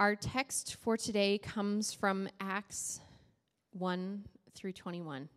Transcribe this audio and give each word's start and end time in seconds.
Our 0.00 0.16
text 0.16 0.76
for 0.76 0.96
today 0.96 1.36
comes 1.36 1.92
from 1.92 2.26
Acts 2.40 3.00
1 3.72 4.24
through 4.54 4.72
21. 4.72 5.28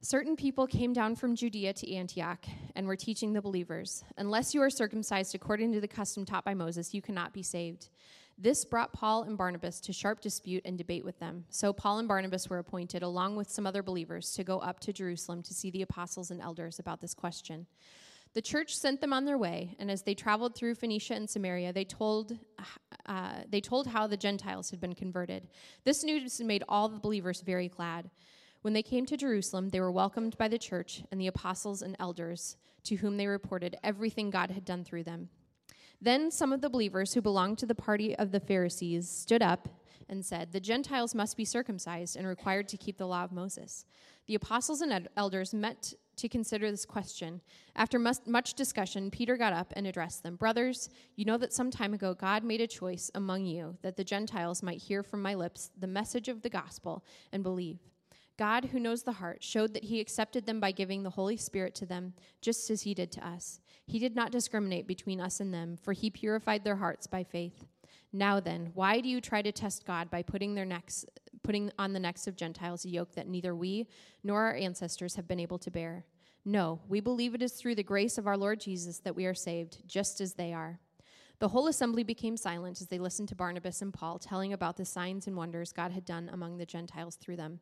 Certain 0.00 0.36
people 0.36 0.66
came 0.66 0.94
down 0.94 1.14
from 1.14 1.36
Judea 1.36 1.74
to 1.74 1.94
Antioch 1.94 2.46
and 2.74 2.86
were 2.86 2.96
teaching 2.96 3.34
the 3.34 3.42
believers 3.42 4.04
Unless 4.16 4.54
you 4.54 4.62
are 4.62 4.70
circumcised 4.70 5.34
according 5.34 5.74
to 5.74 5.82
the 5.82 5.86
custom 5.86 6.24
taught 6.24 6.46
by 6.46 6.54
Moses, 6.54 6.94
you 6.94 7.02
cannot 7.02 7.34
be 7.34 7.42
saved. 7.42 7.90
This 8.38 8.64
brought 8.64 8.94
Paul 8.94 9.24
and 9.24 9.36
Barnabas 9.36 9.80
to 9.82 9.92
sharp 9.92 10.22
dispute 10.22 10.62
and 10.64 10.78
debate 10.78 11.04
with 11.04 11.18
them. 11.18 11.44
So 11.50 11.74
Paul 11.74 11.98
and 11.98 12.08
Barnabas 12.08 12.48
were 12.48 12.58
appointed, 12.58 13.02
along 13.02 13.36
with 13.36 13.50
some 13.50 13.66
other 13.66 13.82
believers, 13.82 14.32
to 14.32 14.44
go 14.44 14.60
up 14.60 14.80
to 14.80 14.94
Jerusalem 14.94 15.42
to 15.42 15.52
see 15.52 15.70
the 15.70 15.82
apostles 15.82 16.30
and 16.30 16.40
elders 16.40 16.78
about 16.78 17.02
this 17.02 17.12
question. 17.12 17.66
The 18.34 18.42
church 18.42 18.76
sent 18.76 19.00
them 19.00 19.12
on 19.12 19.24
their 19.24 19.38
way, 19.38 19.76
and 19.78 19.90
as 19.90 20.02
they 20.02 20.14
traveled 20.14 20.56
through 20.56 20.74
Phoenicia 20.74 21.14
and 21.14 21.30
Samaria, 21.30 21.72
they 21.72 21.84
told, 21.84 22.36
uh, 23.06 23.42
they 23.48 23.60
told 23.60 23.86
how 23.86 24.08
the 24.08 24.16
Gentiles 24.16 24.70
had 24.70 24.80
been 24.80 24.94
converted. 24.94 25.46
This 25.84 26.02
news 26.02 26.40
made 26.40 26.64
all 26.68 26.88
the 26.88 26.98
believers 26.98 27.42
very 27.42 27.68
glad. 27.68 28.10
When 28.62 28.72
they 28.72 28.82
came 28.82 29.06
to 29.06 29.16
Jerusalem, 29.16 29.68
they 29.68 29.80
were 29.80 29.92
welcomed 29.92 30.36
by 30.36 30.48
the 30.48 30.58
church 30.58 31.04
and 31.12 31.20
the 31.20 31.28
apostles 31.28 31.80
and 31.80 31.94
elders, 32.00 32.56
to 32.84 32.96
whom 32.96 33.16
they 33.16 33.28
reported 33.28 33.76
everything 33.84 34.30
God 34.30 34.50
had 34.50 34.64
done 34.64 34.82
through 34.82 35.04
them. 35.04 35.28
Then 36.00 36.32
some 36.32 36.52
of 36.52 36.60
the 36.60 36.68
believers 36.68 37.14
who 37.14 37.22
belonged 37.22 37.58
to 37.58 37.66
the 37.66 37.74
party 37.74 38.16
of 38.16 38.32
the 38.32 38.40
Pharisees 38.40 39.08
stood 39.08 39.42
up 39.42 39.68
and 40.08 40.24
said, 40.24 40.52
The 40.52 40.60
Gentiles 40.60 41.14
must 41.14 41.36
be 41.36 41.44
circumcised 41.44 42.16
and 42.16 42.26
required 42.26 42.68
to 42.68 42.76
keep 42.76 42.98
the 42.98 43.06
law 43.06 43.22
of 43.22 43.32
Moses. 43.32 43.84
The 44.26 44.34
apostles 44.34 44.80
and 44.80 45.08
elders 45.16 45.54
met 45.54 45.94
to 46.16 46.28
consider 46.28 46.70
this 46.70 46.84
question. 46.84 47.40
After 47.76 47.98
much 47.98 48.54
discussion, 48.54 49.10
Peter 49.10 49.36
got 49.36 49.52
up 49.52 49.72
and 49.76 49.86
addressed 49.86 50.22
them 50.22 50.36
Brothers, 50.36 50.88
you 51.16 51.24
know 51.24 51.38
that 51.38 51.52
some 51.52 51.70
time 51.70 51.94
ago 51.94 52.14
God 52.14 52.44
made 52.44 52.60
a 52.60 52.66
choice 52.66 53.10
among 53.14 53.46
you 53.46 53.76
that 53.82 53.96
the 53.96 54.04
Gentiles 54.04 54.62
might 54.62 54.82
hear 54.82 55.02
from 55.02 55.22
my 55.22 55.34
lips 55.34 55.70
the 55.78 55.86
message 55.86 56.28
of 56.28 56.42
the 56.42 56.50
gospel 56.50 57.04
and 57.32 57.42
believe. 57.42 57.78
God, 58.36 58.66
who 58.66 58.80
knows 58.80 59.04
the 59.04 59.12
heart, 59.12 59.44
showed 59.44 59.74
that 59.74 59.84
he 59.84 60.00
accepted 60.00 60.44
them 60.44 60.58
by 60.58 60.72
giving 60.72 61.02
the 61.02 61.10
Holy 61.10 61.36
Spirit 61.36 61.74
to 61.76 61.86
them, 61.86 62.14
just 62.40 62.68
as 62.68 62.82
he 62.82 62.92
did 62.92 63.12
to 63.12 63.26
us. 63.26 63.60
He 63.86 64.00
did 64.00 64.16
not 64.16 64.32
discriminate 64.32 64.88
between 64.88 65.20
us 65.20 65.38
and 65.38 65.54
them, 65.54 65.76
for 65.80 65.92
he 65.92 66.10
purified 66.10 66.64
their 66.64 66.76
hearts 66.76 67.06
by 67.06 67.22
faith. 67.22 67.64
Now 68.12 68.40
then, 68.40 68.70
why 68.74 69.00
do 69.00 69.08
you 69.08 69.20
try 69.20 69.42
to 69.42 69.52
test 69.52 69.84
God 69.84 70.10
by 70.10 70.22
putting 70.22 70.54
their 70.54 70.64
necks 70.64 71.04
putting 71.42 71.70
on 71.78 71.92
the 71.92 72.00
necks 72.00 72.26
of 72.26 72.36
Gentiles 72.36 72.84
a 72.84 72.88
yoke 72.88 73.14
that 73.14 73.28
neither 73.28 73.54
we 73.54 73.86
nor 74.22 74.44
our 74.44 74.54
ancestors 74.54 75.16
have 75.16 75.28
been 75.28 75.40
able 75.40 75.58
to 75.58 75.70
bear? 75.70 76.06
No, 76.44 76.80
we 76.88 77.00
believe 77.00 77.34
it 77.34 77.42
is 77.42 77.52
through 77.52 77.74
the 77.74 77.82
grace 77.82 78.18
of 78.18 78.26
our 78.26 78.36
Lord 78.36 78.60
Jesus 78.60 78.98
that 79.00 79.16
we 79.16 79.24
are 79.24 79.34
saved, 79.34 79.78
just 79.86 80.20
as 80.20 80.34
they 80.34 80.52
are. 80.52 80.78
The 81.38 81.48
whole 81.48 81.66
assembly 81.68 82.04
became 82.04 82.36
silent 82.36 82.80
as 82.80 82.88
they 82.88 82.98
listened 82.98 83.28
to 83.30 83.34
Barnabas 83.34 83.82
and 83.82 83.92
Paul 83.92 84.18
telling 84.18 84.52
about 84.52 84.76
the 84.76 84.84
signs 84.84 85.26
and 85.26 85.36
wonders 85.36 85.72
God 85.72 85.90
had 85.90 86.04
done 86.04 86.30
among 86.32 86.58
the 86.58 86.66
Gentiles 86.66 87.16
through 87.16 87.36
them. 87.36 87.60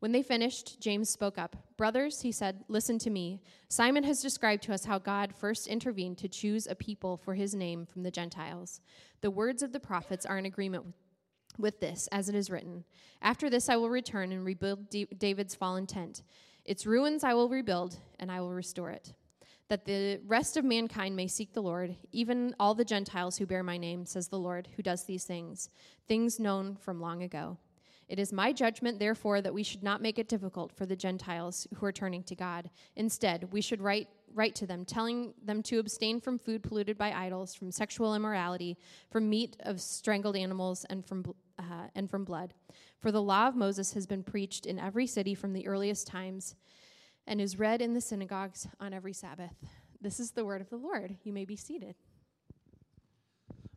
When 0.00 0.12
they 0.12 0.22
finished, 0.22 0.80
James 0.80 1.08
spoke 1.08 1.38
up. 1.38 1.56
Brothers, 1.76 2.20
he 2.20 2.32
said, 2.32 2.64
listen 2.68 2.98
to 3.00 3.10
me. 3.10 3.40
Simon 3.68 4.04
has 4.04 4.20
described 4.20 4.62
to 4.64 4.74
us 4.74 4.84
how 4.84 4.98
God 4.98 5.34
first 5.34 5.66
intervened 5.66 6.18
to 6.18 6.28
choose 6.28 6.66
a 6.66 6.74
people 6.74 7.16
for 7.16 7.34
his 7.34 7.54
name 7.54 7.86
from 7.86 8.02
the 8.02 8.10
Gentiles. 8.10 8.80
The 9.22 9.30
words 9.30 9.62
of 9.62 9.72
the 9.72 9.80
prophets 9.80 10.26
are 10.26 10.36
in 10.36 10.44
agreement 10.44 10.84
with, 11.58 11.80
this, 11.80 12.08
as 12.12 12.28
it 12.28 12.34
is 12.34 12.50
written 12.50 12.84
After 13.22 13.48
this 13.48 13.68
I 13.70 13.76
will 13.76 13.88
return 13.88 14.32
and 14.32 14.44
rebuild 14.44 14.94
David's 15.18 15.54
fallen 15.54 15.86
tent. 15.86 16.22
Its 16.66 16.84
ruins 16.84 17.22
I 17.22 17.32
will 17.32 17.48
rebuild, 17.48 17.96
and 18.18 18.30
I 18.30 18.40
will 18.40 18.52
restore 18.52 18.90
it. 18.90 19.14
That 19.68 19.84
the 19.84 20.20
rest 20.26 20.56
of 20.56 20.64
mankind 20.64 21.16
may 21.16 21.28
seek 21.28 21.52
the 21.52 21.62
Lord, 21.62 21.96
even 22.12 22.54
all 22.58 22.74
the 22.74 22.84
Gentiles 22.84 23.38
who 23.38 23.46
bear 23.46 23.62
my 23.62 23.78
name, 23.78 24.04
says 24.04 24.28
the 24.28 24.38
Lord, 24.38 24.68
who 24.76 24.82
does 24.82 25.04
these 25.04 25.24
things, 25.24 25.70
things 26.08 26.40
known 26.40 26.76
from 26.76 27.00
long 27.00 27.22
ago. 27.22 27.56
It 28.08 28.18
is 28.18 28.32
my 28.32 28.52
judgment, 28.52 28.98
therefore, 28.98 29.40
that 29.40 29.54
we 29.54 29.62
should 29.62 29.82
not 29.82 30.02
make 30.02 30.18
it 30.18 30.28
difficult 30.28 30.72
for 30.72 30.86
the 30.86 30.94
Gentiles 30.94 31.66
who 31.76 31.86
are 31.86 31.92
turning 31.92 32.22
to 32.24 32.36
God. 32.36 32.70
Instead, 32.94 33.52
we 33.52 33.60
should 33.60 33.80
write, 33.80 34.08
write 34.36 34.54
to 34.54 34.66
them, 34.66 34.84
telling 34.84 35.32
them 35.42 35.62
to 35.64 35.78
abstain 35.78 36.20
from 36.20 36.38
food 36.38 36.62
polluted 36.62 36.96
by 36.96 37.10
idols, 37.12 37.54
from 37.54 37.72
sexual 37.72 38.14
immorality, 38.14 38.76
from 39.10 39.28
meat 39.28 39.56
of 39.60 39.80
strangled 39.80 40.36
animals, 40.36 40.84
and 40.90 41.04
from, 41.04 41.24
uh, 41.58 41.88
and 41.94 42.08
from 42.10 42.24
blood. 42.24 42.54
For 43.00 43.10
the 43.10 43.22
law 43.22 43.48
of 43.48 43.56
Moses 43.56 43.94
has 43.94 44.06
been 44.06 44.22
preached 44.22 44.66
in 44.66 44.78
every 44.78 45.06
city 45.06 45.34
from 45.34 45.54
the 45.54 45.66
earliest 45.66 46.06
times 46.06 46.54
and 47.26 47.40
is 47.40 47.58
read 47.58 47.80
in 47.82 47.94
the 47.94 48.00
synagogues 48.00 48.68
on 48.78 48.92
every 48.92 49.12
Sabbath. 49.12 49.54
This 50.00 50.20
is 50.20 50.30
the 50.32 50.44
word 50.44 50.60
of 50.60 50.70
the 50.70 50.76
Lord. 50.76 51.16
You 51.24 51.32
may 51.32 51.44
be 51.44 51.56
seated. 51.56 51.96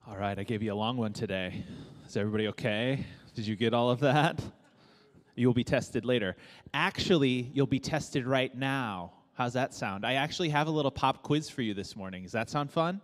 All 0.07 0.17
right, 0.17 0.37
I 0.37 0.43
gave 0.43 0.61
you 0.61 0.73
a 0.73 0.75
long 0.75 0.97
one 0.97 1.13
today. 1.13 1.63
Is 2.05 2.17
everybody 2.17 2.47
okay? 2.49 3.05
Did 3.33 3.47
you 3.47 3.55
get 3.55 3.73
all 3.73 3.89
of 3.89 3.99
that? 4.01 4.41
You'll 5.35 5.53
be 5.53 5.63
tested 5.63 6.03
later. 6.03 6.35
Actually, 6.73 7.49
you'll 7.53 7.67
be 7.67 7.79
tested 7.79 8.27
right 8.27 8.53
now. 8.55 9.13
How's 9.39 9.53
that 9.53 9.73
sound? 9.73 10.05
I 10.05 10.15
actually 10.15 10.49
have 10.49 10.67
a 10.67 10.69
little 10.69 10.91
pop 10.91 11.23
quiz 11.23 11.49
for 11.49 11.61
you 11.61 11.73
this 11.73 11.95
morning. 11.95 12.23
Does 12.23 12.33
that 12.33 12.49
sound 12.49 12.69
fun? 12.69 12.99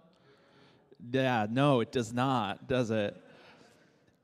Yeah, 1.09 1.47
no, 1.50 1.79
it 1.79 1.94
does 1.94 2.12
not, 2.12 2.68
does 2.68 2.91
it? 2.91 3.16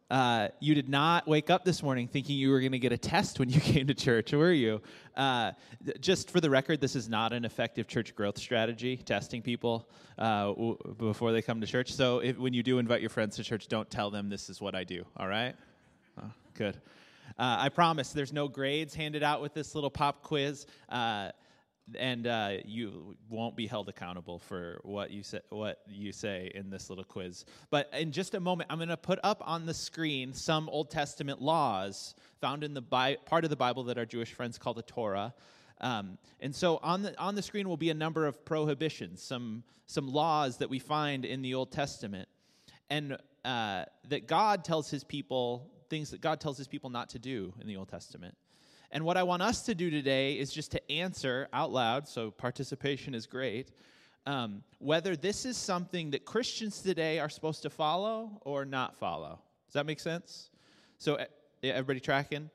Uh, 0.10 0.50
you 0.60 0.76
did 0.76 0.90
not 0.90 1.26
wake 1.26 1.50
up 1.50 1.64
this 1.64 1.82
morning 1.82 2.10
thinking 2.10 2.36
you 2.36 2.50
were 2.50 2.60
going 2.60 2.74
to 2.74 2.80
get 2.80 2.92
a 2.92 2.98
test 2.98 3.40
when 3.40 3.50
you 3.50 3.62
came 3.62 3.88
to 3.88 3.94
church, 3.94 4.34
were 4.34 4.52
you? 4.52 4.82
Uh, 5.16 5.54
just 6.02 6.30
for 6.30 6.42
the 6.42 6.50
record, 6.50 6.82
this 6.82 6.98
is 6.98 7.08
not 7.08 7.32
an 7.32 7.46
effective 7.46 7.88
church 7.88 8.14
growth 8.14 8.38
strategy, 8.38 8.98
testing 8.98 9.42
people 9.42 9.88
uh, 10.18 10.48
w- 10.48 10.78
before 10.98 11.32
they 11.32 11.42
come 11.42 11.62
to 11.62 11.68
church. 11.68 11.94
So 11.94 12.20
if, 12.20 12.38
when 12.38 12.52
you 12.52 12.62
do 12.62 12.78
invite 12.78 13.00
your 13.00 13.10
friends 13.10 13.38
to 13.38 13.44
church, 13.46 13.70
don't 13.70 13.90
tell 13.90 14.12
them 14.12 14.28
this 14.28 14.50
is 14.50 14.60
what 14.60 14.76
I 14.76 14.84
do, 14.84 15.06
all 15.16 15.30
right? 15.30 15.56
Oh, 16.22 16.30
good. 16.56 16.76
Uh, 17.40 17.56
I 17.60 17.70
promise 17.70 18.12
there's 18.12 18.34
no 18.34 18.50
grades 18.50 18.94
handed 18.94 19.24
out 19.24 19.42
with 19.42 19.54
this 19.54 19.76
little 19.76 19.90
pop 19.90 20.24
quiz, 20.24 20.68
uh, 20.90 21.30
and 21.96 22.28
uh, 22.28 22.58
you 22.66 23.16
won't 23.30 23.56
be 23.56 23.68
held 23.68 23.90
accountable 23.90 24.40
for 24.40 24.80
what 24.84 25.12
you 25.12 25.24
say, 25.24 25.40
what 25.50 25.80
you 25.88 26.12
say 26.12 26.52
in 26.56 26.70
this 26.70 26.90
little 26.90 27.04
quiz. 27.04 27.46
But 27.70 27.90
in 27.98 28.12
just 28.12 28.34
a 28.36 28.40
moment, 28.40 28.72
I'm 28.72 28.78
going 28.78 28.90
to 28.90 28.98
put 28.98 29.20
up 29.24 29.42
on 29.46 29.66
the 29.66 29.74
screen 29.74 30.34
some 30.34 30.70
Old 30.70 30.90
Testament 30.90 31.42
laws 31.42 32.16
found 32.40 32.64
in 32.64 32.74
the 32.74 32.82
Bi- 32.82 33.18
part 33.26 33.44
of 33.44 33.50
the 33.50 33.56
Bible 33.56 33.84
that 33.86 33.98
our 33.98 34.06
Jewish 34.06 34.34
friends 34.34 34.58
call 34.58 34.74
the 34.74 34.84
Torah. 34.84 35.34
Um, 35.82 36.18
and 36.40 36.56
so 36.56 36.80
on 36.84 37.02
the 37.02 37.20
on 37.20 37.34
the 37.34 37.42
screen 37.42 37.68
will 37.68 37.78
be 37.78 37.90
a 37.90 37.96
number 37.96 38.28
of 38.28 38.46
prohibitions, 38.46 39.22
some 39.22 39.64
some 39.88 40.08
laws 40.08 40.58
that 40.58 40.70
we 40.70 40.78
find 40.78 41.26
in 41.26 41.42
the 41.42 41.56
Old 41.56 41.72
Testament, 41.72 42.30
and 42.90 43.18
uh, 43.44 43.86
that 44.08 44.28
God 44.28 44.64
tells 44.64 44.92
His 44.92 45.04
people 45.04 45.72
things 45.92 46.10
that 46.10 46.22
God 46.22 46.40
tells 46.40 46.58
his 46.58 46.68
people 46.68 46.90
not 46.90 47.10
to 47.10 47.20
do 47.20 47.54
in 47.62 47.68
the 47.68 47.76
Old 47.76 47.90
Testament. 47.90 48.36
And 48.92 49.06
what 49.06 49.16
I 49.18 49.24
want 49.24 49.42
us 49.42 49.64
to 49.64 49.76
do 49.76 49.90
today 49.90 50.34
is 50.34 50.52
just 50.52 50.72
to 50.72 50.92
answer 50.92 51.48
out 51.54 51.72
loud, 51.72 52.08
so 52.08 52.30
participation 52.30 53.16
is 53.16 53.26
great, 53.26 53.72
um, 54.26 54.64
whether 54.80 55.16
this 55.16 55.46
is 55.46 55.56
something 55.56 56.12
that 56.12 56.26
Christians 56.26 56.82
today 56.82 57.20
are 57.20 57.30
supposed 57.30 57.62
to 57.64 57.70
follow 57.70 58.42
or 58.42 58.66
not 58.66 58.98
follow. 58.98 59.40
Does 59.68 59.74
that 59.74 59.86
make 59.86 60.00
sense? 60.00 60.50
So, 60.98 61.18
yeah, 61.62 61.74
everybody 61.74 62.02
tracking? 62.02 62.50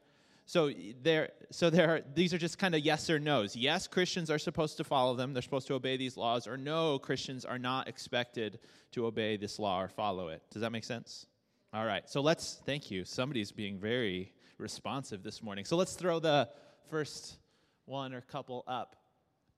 So 0.44 0.70
there, 1.02 1.30
so 1.50 1.70
there. 1.70 1.96
Are, 1.96 2.00
these 2.14 2.32
are 2.32 2.38
just 2.38 2.56
kind 2.56 2.76
of 2.76 2.82
yes 2.82 3.10
or 3.10 3.18
nos. 3.18 3.56
Yes, 3.56 3.88
Christians 3.88 4.30
are 4.30 4.38
supposed 4.38 4.76
to 4.76 4.84
follow 4.84 5.14
them; 5.16 5.32
they're 5.32 5.42
supposed 5.42 5.66
to 5.66 5.74
obey 5.74 5.96
these 5.96 6.16
laws. 6.16 6.46
Or 6.46 6.56
no, 6.56 7.00
Christians 7.00 7.44
are 7.44 7.58
not 7.58 7.88
expected 7.88 8.60
to 8.92 9.06
obey 9.06 9.36
this 9.36 9.58
law 9.58 9.82
or 9.82 9.88
follow 9.88 10.28
it. 10.28 10.42
Does 10.52 10.62
that 10.62 10.70
make 10.70 10.84
sense? 10.84 11.26
All 11.72 11.84
right, 11.84 12.08
so 12.08 12.20
let's, 12.20 12.60
thank 12.64 12.90
you. 12.90 13.04
Somebody's 13.04 13.50
being 13.50 13.78
very 13.78 14.32
responsive 14.58 15.22
this 15.22 15.42
morning. 15.42 15.64
So 15.64 15.76
let's 15.76 15.94
throw 15.94 16.18
the 16.18 16.48
first 16.90 17.36
one 17.84 18.14
or 18.14 18.20
couple 18.20 18.64
up. 18.66 18.96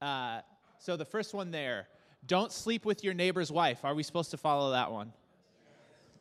Uh, 0.01 0.41
so 0.79 0.97
the 0.97 1.05
first 1.05 1.35
one 1.35 1.51
there 1.51 1.89
don't 2.27 2.53
sleep 2.53 2.85
with 2.85 3.05
your 3.05 3.15
neighbor's 3.15 3.51
wife. 3.51 3.85
Are 3.85 3.95
we 3.95 4.03
supposed 4.03 4.31
to 4.33 4.37
follow 4.37 4.73
that 4.73 4.91
one? 4.91 5.13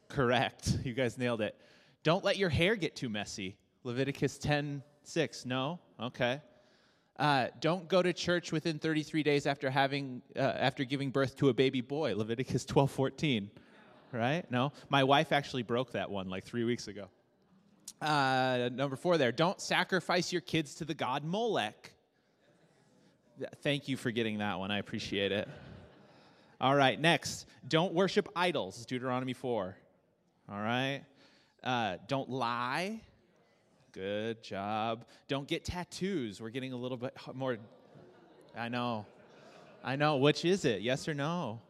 Correct. 0.09 0.77
You 0.83 0.93
guys 0.93 1.17
nailed 1.17 1.41
it. 1.41 1.55
Don't 2.03 2.23
let 2.23 2.37
your 2.37 2.49
hair 2.49 2.75
get 2.75 2.95
too 2.95 3.09
messy. 3.09 3.57
Leviticus 3.83 4.37
10 4.37 4.83
6. 5.03 5.45
No? 5.45 5.79
Okay. 5.99 6.41
Uh, 7.17 7.47
don't 7.59 7.87
go 7.87 8.01
to 8.01 8.13
church 8.13 8.51
within 8.51 8.77
33 8.77 9.23
days 9.23 9.47
after 9.47 9.69
having 9.69 10.21
uh, 10.35 10.39
after 10.39 10.83
giving 10.83 11.09
birth 11.09 11.35
to 11.37 11.49
a 11.49 11.53
baby 11.53 11.81
boy. 11.81 12.15
Leviticus 12.15 12.63
12 12.65 12.91
14 12.91 13.51
right? 14.11 14.49
No. 14.51 14.71
My 14.89 15.03
wife 15.03 15.31
actually 15.31 15.63
broke 15.63 15.91
that 15.91 16.09
one 16.09 16.29
like 16.29 16.45
three 16.45 16.63
weeks 16.63 16.87
ago. 16.87 17.07
Uh, 18.01 18.69
number 18.73 18.95
four 18.95 19.17
there. 19.17 19.31
Don't 19.31 19.59
sacrifice 19.59 20.31
your 20.31 20.41
kids 20.41 20.75
to 20.75 20.85
the 20.85 20.93
god 20.93 21.23
Molech. 21.23 21.91
Thank 23.61 23.87
you 23.87 23.97
for 23.97 24.11
getting 24.11 24.39
that 24.39 24.59
one. 24.59 24.71
I 24.71 24.79
appreciate 24.79 25.31
it. 25.31 25.47
All 26.59 26.75
right, 26.75 26.99
next. 26.99 27.45
Don't 27.67 27.93
worship 27.93 28.29
idols, 28.35 28.85
Deuteronomy 28.85 29.33
4. 29.33 29.75
All 30.49 30.59
right. 30.59 31.03
Uh, 31.63 31.97
don't 32.07 32.29
lie. 32.29 32.99
Good 33.91 34.41
job. 34.41 35.05
Don't 35.27 35.47
get 35.47 35.65
tattoos. 35.65 36.41
We're 36.41 36.49
getting 36.49 36.73
a 36.73 36.77
little 36.77 36.97
bit 36.97 37.15
more. 37.33 37.57
I 38.57 38.69
know. 38.69 39.05
I 39.83 39.95
know. 39.95 40.17
Which 40.17 40.45
is 40.45 40.65
it? 40.65 40.81
Yes 40.81 41.07
or 41.07 41.13
no? 41.13 41.61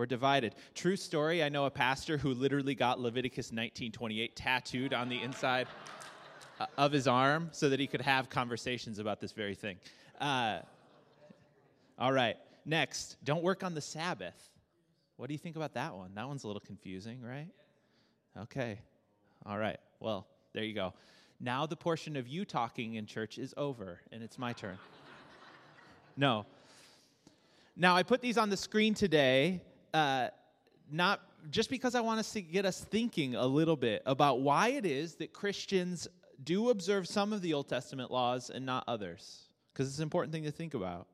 We're 0.00 0.06
divided. 0.06 0.54
True 0.74 0.96
story, 0.96 1.42
I 1.42 1.50
know 1.50 1.66
a 1.66 1.70
pastor 1.70 2.16
who 2.16 2.32
literally 2.32 2.74
got 2.74 2.98
Leviticus 2.98 3.50
19:28 3.50 4.30
tattooed 4.34 4.94
on 4.94 5.10
the 5.10 5.20
inside 5.20 5.68
uh, 6.58 6.64
of 6.78 6.90
his 6.90 7.06
arm 7.06 7.50
so 7.52 7.68
that 7.68 7.78
he 7.78 7.86
could 7.86 8.00
have 8.00 8.30
conversations 8.30 8.98
about 8.98 9.20
this 9.20 9.32
very 9.32 9.54
thing. 9.54 9.76
Uh, 10.18 10.60
all 11.98 12.12
right, 12.14 12.38
next, 12.64 13.18
don't 13.24 13.42
work 13.42 13.62
on 13.62 13.74
the 13.74 13.82
Sabbath. 13.82 14.48
What 15.18 15.26
do 15.26 15.34
you 15.34 15.38
think 15.38 15.56
about 15.56 15.74
that 15.74 15.94
one? 15.94 16.12
That 16.14 16.26
one's 16.26 16.44
a 16.44 16.46
little 16.46 16.60
confusing, 16.60 17.20
right? 17.20 17.50
Okay. 18.38 18.80
All 19.44 19.58
right. 19.58 19.80
Well, 19.98 20.26
there 20.54 20.64
you 20.64 20.72
go. 20.72 20.94
Now 21.40 21.66
the 21.66 21.76
portion 21.76 22.16
of 22.16 22.26
you 22.26 22.46
talking 22.46 22.94
in 22.94 23.04
church 23.04 23.36
is 23.36 23.52
over, 23.58 24.00
and 24.12 24.22
it's 24.22 24.38
my 24.38 24.54
turn. 24.54 24.78
no. 26.16 26.46
Now, 27.76 27.96
I 27.96 28.02
put 28.02 28.22
these 28.22 28.38
on 28.38 28.48
the 28.48 28.56
screen 28.56 28.94
today 28.94 29.60
uh, 29.94 30.28
not 30.90 31.20
just 31.50 31.70
because 31.70 31.94
I 31.94 32.00
want 32.00 32.20
us 32.20 32.32
to 32.32 32.42
get 32.42 32.66
us 32.66 32.80
thinking 32.80 33.34
a 33.34 33.46
little 33.46 33.76
bit 33.76 34.02
about 34.06 34.40
why 34.40 34.68
it 34.68 34.84
is 34.84 35.14
that 35.16 35.32
Christians 35.32 36.08
do 36.42 36.70
observe 36.70 37.06
some 37.06 37.32
of 37.32 37.42
the 37.42 37.54
Old 37.54 37.68
Testament 37.68 38.10
laws 38.10 38.50
and 38.50 38.64
not 38.66 38.84
others, 38.88 39.48
because 39.72 39.88
it's 39.88 39.98
an 39.98 40.02
important 40.02 40.32
thing 40.32 40.44
to 40.44 40.50
think 40.50 40.74
about. 40.74 41.06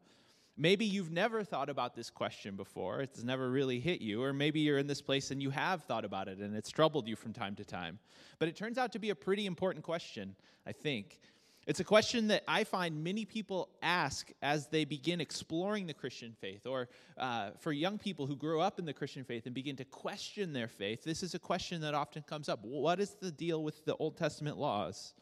Maybe 0.58 0.86
you've 0.86 1.10
never 1.10 1.44
thought 1.44 1.68
about 1.68 1.94
this 1.94 2.08
question 2.08 2.56
before, 2.56 3.02
it's 3.02 3.22
never 3.22 3.50
really 3.50 3.78
hit 3.78 4.00
you, 4.00 4.22
or 4.22 4.32
maybe 4.32 4.60
you're 4.60 4.78
in 4.78 4.86
this 4.86 5.02
place 5.02 5.30
and 5.30 5.42
you 5.42 5.50
have 5.50 5.82
thought 5.82 6.04
about 6.04 6.28
it 6.28 6.38
and 6.38 6.56
it's 6.56 6.70
troubled 6.70 7.06
you 7.06 7.14
from 7.14 7.34
time 7.34 7.54
to 7.56 7.64
time. 7.64 7.98
But 8.38 8.48
it 8.48 8.56
turns 8.56 8.78
out 8.78 8.92
to 8.92 8.98
be 8.98 9.10
a 9.10 9.14
pretty 9.14 9.44
important 9.44 9.84
question, 9.84 10.34
I 10.66 10.72
think. 10.72 11.20
It's 11.66 11.80
a 11.80 11.84
question 11.84 12.28
that 12.28 12.44
I 12.46 12.62
find 12.62 13.02
many 13.02 13.24
people 13.24 13.68
ask 13.82 14.30
as 14.40 14.68
they 14.68 14.84
begin 14.84 15.20
exploring 15.20 15.88
the 15.88 15.94
Christian 15.94 16.32
faith, 16.40 16.64
or 16.64 16.88
uh, 17.18 17.50
for 17.58 17.72
young 17.72 17.98
people 17.98 18.26
who 18.26 18.36
grow 18.36 18.60
up 18.60 18.78
in 18.78 18.84
the 18.84 18.92
Christian 18.92 19.24
faith 19.24 19.46
and 19.46 19.54
begin 19.54 19.74
to 19.76 19.84
question 19.84 20.52
their 20.52 20.68
faith. 20.68 21.02
This 21.02 21.24
is 21.24 21.34
a 21.34 21.40
question 21.40 21.80
that 21.80 21.92
often 21.92 22.22
comes 22.22 22.48
up 22.48 22.60
What 22.62 23.00
is 23.00 23.16
the 23.20 23.32
deal 23.32 23.64
with 23.64 23.84
the 23.84 23.96
Old 23.96 24.16
Testament 24.16 24.58
laws? 24.58 25.12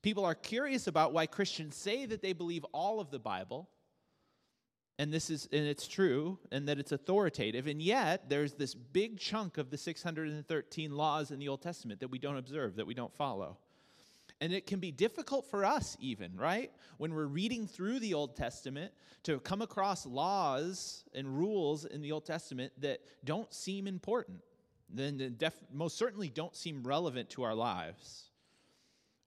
People 0.00 0.24
are 0.24 0.34
curious 0.34 0.86
about 0.86 1.12
why 1.12 1.26
Christians 1.26 1.74
say 1.74 2.06
that 2.06 2.22
they 2.22 2.32
believe 2.32 2.64
all 2.72 3.00
of 3.00 3.10
the 3.10 3.18
Bible, 3.18 3.68
and 4.96 5.12
this 5.12 5.28
is 5.28 5.48
and 5.52 5.66
it's 5.66 5.88
true 5.88 6.38
and 6.52 6.68
that 6.68 6.78
it's 6.78 6.92
authoritative 6.92 7.66
and 7.66 7.80
yet 7.80 8.28
there's 8.28 8.54
this 8.54 8.74
big 8.74 9.18
chunk 9.18 9.58
of 9.58 9.70
the 9.70 9.78
613 9.78 10.90
laws 10.90 11.30
in 11.30 11.38
the 11.38 11.48
old 11.48 11.62
testament 11.62 12.00
that 12.00 12.08
we 12.08 12.18
don't 12.18 12.36
observe 12.36 12.74
that 12.76 12.86
we 12.86 12.94
don't 12.94 13.14
follow 13.14 13.56
and 14.40 14.52
it 14.52 14.66
can 14.66 14.78
be 14.78 14.90
difficult 14.90 15.50
for 15.50 15.64
us, 15.64 15.96
even, 16.00 16.36
right? 16.36 16.70
When 16.98 17.14
we're 17.14 17.26
reading 17.26 17.66
through 17.66 18.00
the 18.00 18.14
Old 18.14 18.36
Testament, 18.36 18.92
to 19.24 19.40
come 19.40 19.62
across 19.62 20.06
laws 20.06 21.04
and 21.14 21.38
rules 21.38 21.84
in 21.84 22.02
the 22.02 22.12
Old 22.12 22.24
Testament 22.24 22.72
that 22.78 23.00
don't 23.24 23.52
seem 23.52 23.86
important, 23.86 24.40
then 24.88 25.34
def- 25.36 25.64
most 25.72 25.98
certainly 25.98 26.28
don't 26.28 26.56
seem 26.56 26.82
relevant 26.82 27.28
to 27.30 27.42
our 27.42 27.54
lives. 27.54 28.30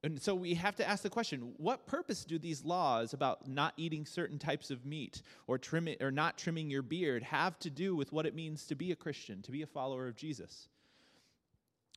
And 0.04 0.20
so 0.20 0.34
we 0.34 0.56
have 0.56 0.76
to 0.78 0.90
ask 0.90 1.04
the 1.04 1.10
question 1.10 1.54
what 1.58 1.86
purpose 1.86 2.26
do 2.26 2.40
these 2.40 2.66
laws 2.66 3.14
about 3.14 3.48
not 3.48 3.74
eating 3.78 4.06
certain 4.06 4.40
types 4.40 4.72
of 4.72 4.86
meat 4.86 5.22
or, 5.46 5.60
trimming, 5.60 5.98
or 6.02 6.10
not 6.10 6.38
trimming 6.38 6.72
your 6.72 6.82
beard 6.82 7.22
have 7.22 7.60
to 7.60 7.70
do 7.70 7.96
with 7.96 8.12
what 8.12 8.26
it 8.26 8.34
means 8.34 8.66
to 8.68 8.76
be 8.76 8.92
a 8.92 8.96
Christian, 8.96 9.44
to 9.44 9.52
be 9.52 9.62
a 9.62 9.68
follower 9.68 10.08
of 10.08 10.16
Jesus? 10.16 10.70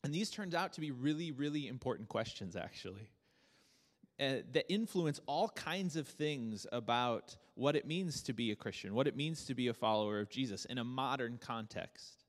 And 0.05 0.15
these 0.15 0.29
turned 0.29 0.55
out 0.55 0.75
to 0.75 0.83
be 0.83 0.91
really, 0.91 1.33
really 1.33 1.67
important 1.67 2.09
questions, 2.09 2.57
actually, 2.57 3.09
uh, 4.21 4.45
that 4.53 4.71
influence 4.71 5.19
all 5.27 5.49
kinds 5.49 5.97
of 5.97 6.07
things 6.07 6.67
about 6.73 7.35
what 7.55 7.75
it 7.75 7.87
means 7.87 8.23
to 8.25 8.35
be 8.35 8.51
a 8.51 8.57
Christian, 8.57 8.95
what 8.95 9.07
it 9.07 9.17
means 9.17 9.47
to 9.47 9.55
be 9.55 9.69
a 9.69 9.75
follower 9.75 10.21
of 10.21 10.29
Jesus 10.29 10.67
in 10.67 10.77
a 10.77 10.85
modern 10.85 11.39
context. 11.39 12.25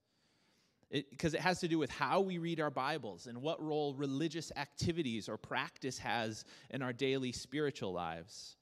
Because 0.90 1.34
it, 1.34 1.38
it, 1.38 1.42
has 1.42 1.60
to 1.60 1.68
do 1.68 1.78
with 1.78 1.90
how 1.90 2.22
we 2.22 2.38
read 2.38 2.62
our 2.62 2.70
Bibles 2.70 3.28
and 3.28 3.42
what 3.42 3.62
role 3.62 3.94
religious 3.96 4.54
activities 4.56 5.28
or 5.28 5.36
practice 5.36 5.98
has 5.98 6.46
in 6.70 6.82
our 6.82 6.94
daily 6.94 7.34
spiritual 7.34 7.92
lives. 7.92 8.56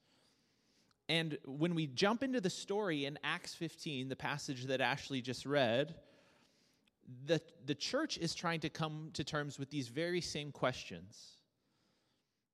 And 1.08 1.38
when 1.44 1.76
we 1.76 1.86
jump 1.86 2.24
into 2.24 2.40
the 2.40 2.50
story 2.50 3.04
in 3.04 3.18
Acts 3.22 3.54
15, 3.54 4.08
the 4.08 4.16
passage 4.16 4.64
that 4.64 4.80
Ashley 4.80 5.20
just 5.20 5.46
read, 5.46 5.94
the, 7.26 7.40
the 7.66 7.74
church 7.74 8.18
is 8.18 8.34
trying 8.34 8.60
to 8.60 8.68
come 8.68 9.10
to 9.14 9.24
terms 9.24 9.58
with 9.58 9.70
these 9.70 9.88
very 9.88 10.20
same 10.20 10.52
questions. 10.52 11.38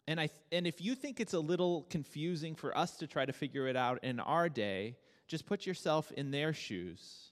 And, 0.06 0.20
I, 0.20 0.30
and 0.50 0.66
if 0.66 0.80
you 0.80 0.94
think 0.94 1.20
it's 1.20 1.34
a 1.34 1.40
little 1.40 1.86
confusing 1.90 2.54
for 2.54 2.76
us 2.76 2.96
to 2.98 3.06
try 3.06 3.24
to 3.24 3.32
figure 3.32 3.68
it 3.68 3.76
out 3.76 4.02
in 4.02 4.18
our 4.18 4.48
day, 4.48 4.96
just 5.28 5.46
put 5.46 5.66
yourself 5.66 6.10
in 6.12 6.30
their 6.32 6.52
shoes. 6.52 7.30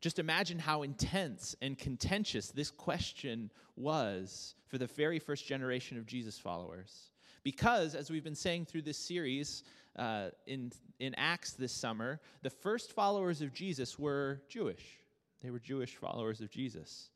Just 0.00 0.18
imagine 0.18 0.58
how 0.58 0.82
intense 0.82 1.54
and 1.62 1.78
contentious 1.78 2.48
this 2.48 2.70
question 2.70 3.50
was 3.76 4.54
for 4.66 4.78
the 4.78 4.86
very 4.86 5.18
first 5.18 5.46
generation 5.46 5.98
of 5.98 6.06
Jesus 6.06 6.38
followers. 6.38 7.10
Because, 7.44 7.94
as 7.94 8.10
we've 8.10 8.24
been 8.24 8.34
saying 8.34 8.66
through 8.66 8.82
this 8.82 8.98
series 8.98 9.62
uh, 9.96 10.30
in, 10.46 10.72
in 10.98 11.14
Acts 11.14 11.52
this 11.52 11.72
summer, 11.72 12.20
the 12.42 12.50
first 12.50 12.92
followers 12.92 13.42
of 13.42 13.52
Jesus 13.52 13.98
were 13.98 14.42
Jewish. 14.48 14.98
They 15.42 15.50
were 15.50 15.58
Jewish 15.58 15.96
followers 15.96 16.40
of 16.40 16.50
Jesus. 16.50 17.10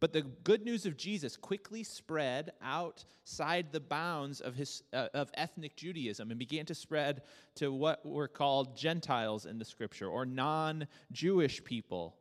But 0.00 0.14
the 0.14 0.22
good 0.22 0.64
news 0.64 0.86
of 0.86 0.96
Jesus 0.96 1.36
quickly 1.36 1.84
spread 1.84 2.52
outside 2.62 3.70
the 3.70 3.80
bounds 3.80 4.40
of, 4.40 4.54
his, 4.54 4.82
uh, 4.94 5.08
of 5.12 5.30
ethnic 5.34 5.76
Judaism 5.76 6.30
and 6.30 6.38
began 6.38 6.64
to 6.66 6.74
spread 6.74 7.22
to 7.56 7.70
what 7.70 8.04
were 8.04 8.28
called 8.28 8.76
Gentiles 8.76 9.44
in 9.44 9.58
the 9.58 9.64
scripture 9.64 10.08
or 10.08 10.24
non 10.24 10.88
Jewish 11.12 11.62
people. 11.62 12.16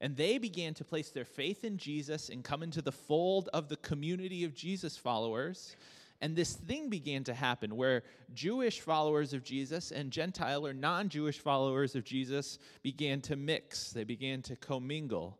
And 0.00 0.16
they 0.16 0.38
began 0.38 0.74
to 0.74 0.84
place 0.84 1.10
their 1.10 1.24
faith 1.24 1.64
in 1.64 1.78
Jesus 1.78 2.28
and 2.28 2.44
come 2.44 2.62
into 2.62 2.82
the 2.82 2.92
fold 2.92 3.48
of 3.52 3.68
the 3.68 3.76
community 3.78 4.44
of 4.44 4.54
Jesus 4.54 4.96
followers. 4.96 5.74
And 6.20 6.34
this 6.34 6.54
thing 6.54 6.88
began 6.88 7.24
to 7.24 7.34
happen 7.34 7.76
where 7.76 8.02
Jewish 8.32 8.80
followers 8.80 9.32
of 9.32 9.44
Jesus 9.44 9.90
and 9.90 10.10
Gentile 10.10 10.66
or 10.66 10.72
non 10.72 11.08
Jewish 11.08 11.38
followers 11.38 11.94
of 11.94 12.04
Jesus 12.04 12.58
began 12.82 13.20
to 13.22 13.36
mix, 13.36 13.92
they 13.92 14.04
began 14.04 14.42
to 14.42 14.56
commingle. 14.56 15.38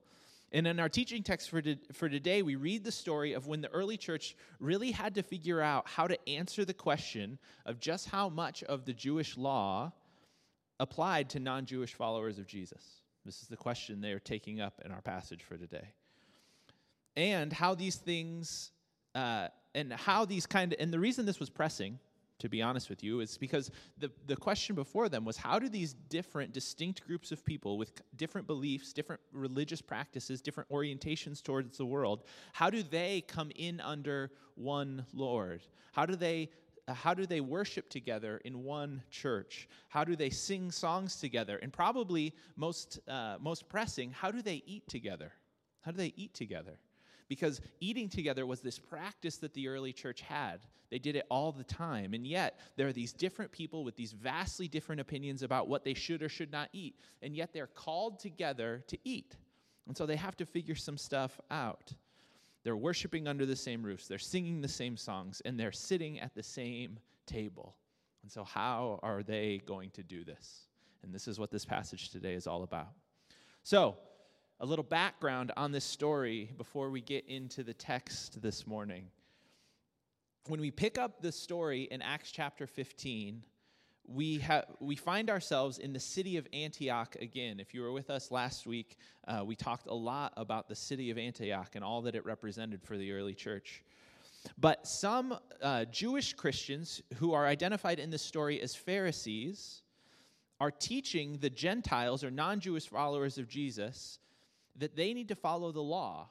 And 0.53 0.67
in 0.67 0.79
our 0.79 0.89
teaching 0.89 1.23
text 1.23 1.51
for, 1.51 1.61
to, 1.61 1.77
for 1.93 2.09
today, 2.09 2.43
we 2.43 2.55
read 2.55 2.85
the 2.85 2.93
story 2.93 3.33
of 3.33 3.47
when 3.47 3.61
the 3.61 3.73
early 3.73 3.97
church 3.97 4.37
really 4.61 4.93
had 4.93 5.15
to 5.17 5.23
figure 5.23 5.61
out 5.61 5.89
how 5.89 6.07
to 6.07 6.29
answer 6.29 6.65
the 6.65 6.75
question 6.75 7.39
of 7.65 7.81
just 7.81 8.09
how 8.09 8.29
much 8.29 8.63
of 8.63 8.85
the 8.85 8.93
Jewish 8.93 9.37
law 9.37 9.93
applied 10.79 11.31
to 11.31 11.41
non 11.41 11.67
Jewish 11.67 11.95
followers 11.95 12.39
of 12.39 12.47
Jesus. 12.47 12.83
This 13.25 13.43
is 13.43 13.49
the 13.49 13.57
question 13.57 14.01
they 14.01 14.13
are 14.13 14.21
taking 14.21 14.61
up 14.61 14.81
in 14.85 14.93
our 14.93 15.03
passage 15.03 15.43
for 15.43 15.57
today. 15.57 15.89
And 17.17 17.53
how 17.53 17.75
these 17.75 17.97
things 17.97 18.71
uh, 19.17 19.49
and 19.77 19.93
how 19.93 20.25
these 20.25 20.47
kind 20.47 20.73
of, 20.73 20.81
and 20.81 20.93
the 20.93 20.99
reason 20.99 21.27
this 21.27 21.39
was 21.39 21.51
pressing, 21.51 21.99
to 22.39 22.49
be 22.49 22.63
honest 22.63 22.89
with 22.89 23.05
you, 23.05 23.21
is 23.21 23.37
because 23.37 23.71
the, 23.99 24.11
the 24.27 24.35
question 24.35 24.75
before 24.75 25.09
them 25.11 25.25
was 25.25 25.37
how 25.37 25.59
do 25.59 25.69
these 25.69 25.93
different, 26.09 26.53
distinct 26.53 27.07
groups 27.07 27.31
of 27.31 27.45
people 27.45 27.77
with 27.77 27.93
different 28.17 28.47
beliefs, 28.47 28.95
different 28.95 29.21
religious 29.33 29.83
practices, 29.83 30.41
different 30.41 30.69
orientations 30.71 31.43
towards 31.43 31.77
the 31.77 31.85
world, 31.85 32.25
how 32.55 32.71
do 32.71 32.83
they 32.83 33.23
come 33.29 33.51
in 33.55 33.81
under 33.81 34.31
one 34.55 35.05
Lord? 35.13 35.63
How 35.93 36.07
do 36.07 36.17
they 36.17 36.49
how 36.89 37.15
do 37.15 37.27
they 37.27 37.41
worship 37.41 37.91
together 37.91 38.41
in 38.45 38.63
one 38.63 39.03
church? 39.11 39.69
How 39.89 40.05
do 40.05 40.15
they 40.15 40.31
sing 40.31 40.71
songs 40.71 41.17
together? 41.17 41.57
And 41.57 41.73
probably 41.73 42.33
most, 42.55 43.01
uh, 43.09 43.39
most 43.41 43.69
pressing, 43.69 44.13
how 44.13 44.31
do 44.31 44.41
they 44.41 44.63
eat 44.67 44.87
together? 44.87 45.33
How 45.81 45.91
do 45.91 45.97
they 45.97 46.13
eat 46.17 46.33
together? 46.33 46.79
Because 47.29 47.61
eating 47.81 48.09
together 48.09 48.47
was 48.47 48.61
this 48.61 48.79
practice 48.79 49.37
that 49.39 49.55
the 49.55 49.69
early 49.69 49.93
church 49.93 50.21
had. 50.21 50.61
They 50.91 50.99
did 50.99 51.17
it 51.17 51.27
all 51.31 51.53
the 51.53 51.65
time. 51.65 52.15
And 52.15 52.27
yet, 52.27 52.61
there 52.77 52.87
are 52.87 52.93
these 52.93 53.13
different 53.13 53.51
people 53.51 53.85
with 53.85 53.97
these 53.97 54.13
vastly 54.13 54.69
different 54.69 55.01
opinions 55.01 55.43
about 55.43 55.69
what 55.69 55.85
they 55.85 55.95
should 55.95 56.23
or 56.23 56.29
should 56.29 56.53
not 56.53 56.69
eat. 56.73 57.01
And 57.23 57.37
yet, 57.37 57.53
they're 57.53 57.67
called 57.67 58.21
together 58.21 58.85
to 58.87 58.99
eat. 59.05 59.37
And 59.87 59.97
so 59.97 60.07
they 60.07 60.17
have 60.17 60.37
to 60.37 60.47
figure 60.47 60.75
some 60.75 60.97
stuff 60.97 61.41
out. 61.51 61.93
They're 62.65 62.77
worshiping 62.77 63.29
under 63.29 63.47
the 63.47 63.55
same 63.55 63.83
roofs, 63.83 64.09
they're 64.09 64.19
singing 64.19 64.61
the 64.61 64.69
same 64.69 64.97
songs, 64.97 65.41
and 65.45 65.59
they're 65.59 65.71
sitting 65.71 66.19
at 66.19 66.35
the 66.35 66.43
same 66.43 66.99
table. 67.25 67.77
And 68.23 68.31
so, 68.33 68.43
how 68.43 68.99
are 69.05 69.23
they 69.23 69.63
going 69.67 69.91
to 69.91 70.03
do 70.03 70.25
this? 70.25 70.67
And 71.05 71.15
this 71.15 71.29
is 71.29 71.39
what 71.39 71.53
this 71.53 71.65
passage 71.65 72.11
today 72.11 72.35
is 72.35 72.49
all 72.49 72.65
about. 72.65 72.89
So, 73.63 73.97
a 74.61 74.67
little 74.67 74.85
background 74.85 75.53
on 75.57 75.71
this 75.71 75.85
story 75.85 76.51
before 76.57 76.91
we 76.91 77.03
get 77.03 77.27
into 77.29 77.63
the 77.63 77.75
text 77.75 78.41
this 78.41 78.67
morning. 78.67 79.05
When 80.47 80.61
we 80.61 80.71
pick 80.71 80.97
up 80.97 81.21
the 81.21 81.31
story 81.31 81.83
in 81.91 82.01
Acts 82.01 82.31
chapter 82.31 82.67
15, 82.67 83.43
we, 84.07 84.39
ha- 84.39 84.63
we 84.81 84.97
find 84.97 85.29
ourselves 85.29 85.79
in 85.79 85.93
the 85.93 86.01
city 86.01 86.39
of 86.39 86.47
Antioch 86.55 87.17
again. 87.21 87.61
If 87.61 87.75
you 87.75 87.83
were 87.83 87.93
with 87.93 88.09
us 88.09 88.31
last 88.31 88.67
week, 88.67 88.97
uh, 89.29 89.43
we 89.45 89.57
talked 89.57 89.89
a 89.89 89.95
lot 89.95 90.33
about 90.39 90.69
the 90.69 90.77
city 90.77 91.11
of 91.11 91.19
Antioch 91.19 91.75
and 91.75 91.85
all 91.85 92.01
that 92.03 92.15
it 92.15 92.25
represented 92.25 92.83
for 92.83 92.97
the 92.97 93.13
early 93.13 93.35
church. 93.35 93.83
But 94.57 94.87
some 94.87 95.37
uh, 95.61 95.85
Jewish 95.87 96.33
Christians 96.33 97.03
who 97.17 97.35
are 97.35 97.47
identified 97.47 97.99
in 97.99 98.09
this 98.09 98.23
story 98.23 98.63
as 98.63 98.75
Pharisees 98.75 99.83
are 100.61 100.71
teaching 100.71 101.37
the 101.41 101.51
Gentiles 101.51 102.25
or 102.25 102.31
non 102.31 102.61
Jewish 102.61 102.89
followers 102.89 103.37
of 103.37 103.49
Jesus 103.49 104.21
that 104.79 104.97
they 104.97 105.15
need 105.15 105.29
to 105.29 105.35
follow 105.35 105.73
the 105.73 105.83
law, 105.83 106.29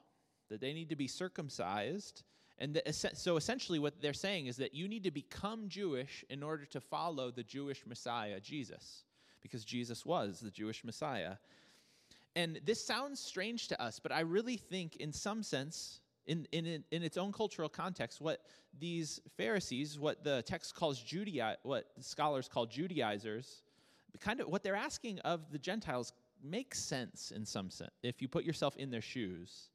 that 0.49 0.61
they 0.61 0.73
need 0.73 0.89
to 0.89 0.95
be 0.95 1.07
circumcised. 1.07 2.23
And 2.57 2.75
that, 2.75 2.95
so 3.17 3.35
essentially, 3.35 3.79
what 3.79 4.01
they're 4.01 4.13
saying 4.13 4.47
is 4.47 4.57
that 4.57 4.73
you 4.73 4.87
need 4.87 5.03
to 5.03 5.11
become 5.11 5.67
Jewish 5.67 6.23
in 6.29 6.41
order 6.41 6.65
to 6.65 6.79
follow 6.79 7.31
the 7.31 7.43
Jewish 7.43 7.85
Messiah, 7.85 8.39
Jesus, 8.39 9.03
because 9.41 9.65
Jesus 9.65 10.05
was 10.05 10.39
the 10.39 10.51
Jewish 10.51 10.83
Messiah. 10.83 11.35
And 12.35 12.59
this 12.65 12.85
sounds 12.85 13.19
strange 13.19 13.67
to 13.69 13.81
us, 13.81 13.99
but 13.99 14.11
I 14.11 14.21
really 14.21 14.57
think, 14.57 14.97
in 14.97 15.11
some 15.11 15.43
sense, 15.43 15.99
in, 16.27 16.47
in, 16.51 16.83
in 16.91 17.03
its 17.03 17.17
own 17.17 17.31
cultural 17.31 17.69
context, 17.69 18.19
what 18.19 18.41
these 18.79 19.21
Pharisees, 19.37 19.99
what 19.99 20.23
the 20.23 20.41
text 20.43 20.75
calls 20.75 21.01
Judai, 21.01 21.55
what 21.63 21.85
scholars 21.99 22.47
call 22.47 22.65
Judaizers, 22.65 23.63
kind 24.19 24.39
of 24.39 24.47
what 24.47 24.63
they're 24.63 24.75
asking 24.75 25.19
of 25.19 25.51
the 25.51 25.59
Gentiles 25.59 26.13
makes 26.45 26.79
sense 26.79 27.31
in 27.35 27.45
some 27.45 27.69
sense 27.69 27.91
if 28.03 28.21
you 28.21 28.27
put 28.27 28.45
yourself 28.45 28.75
in 28.77 28.91
their 28.91 29.01
shoes. 29.01 29.69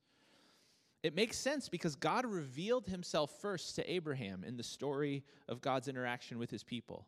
It 1.03 1.15
makes 1.15 1.39
sense 1.39 1.69
because 1.69 1.97
God 1.97 2.27
revealed 2.27 2.87
himself 2.87 3.31
first 3.41 3.77
to 3.77 3.91
Abraham 3.91 4.45
in 4.45 4.57
the 4.57 4.63
story 4.63 5.25
of 5.49 5.63
God's 5.63 5.89
interaction 5.89 6.39
with 6.39 6.51
his 6.51 6.63
people. 6.63 7.07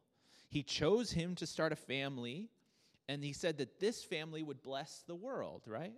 He 0.48 0.62
chose 0.62 1.12
him 1.12 1.34
to 1.36 1.46
start 1.46 1.72
a 1.72 1.76
family, 1.76 2.48
and 3.08 3.22
he 3.22 3.32
said 3.32 3.58
that 3.58 3.80
this 3.80 4.02
family 4.02 4.42
would 4.42 4.62
bless 4.62 5.02
the 5.06 5.14
world, 5.14 5.62
right? 5.66 5.94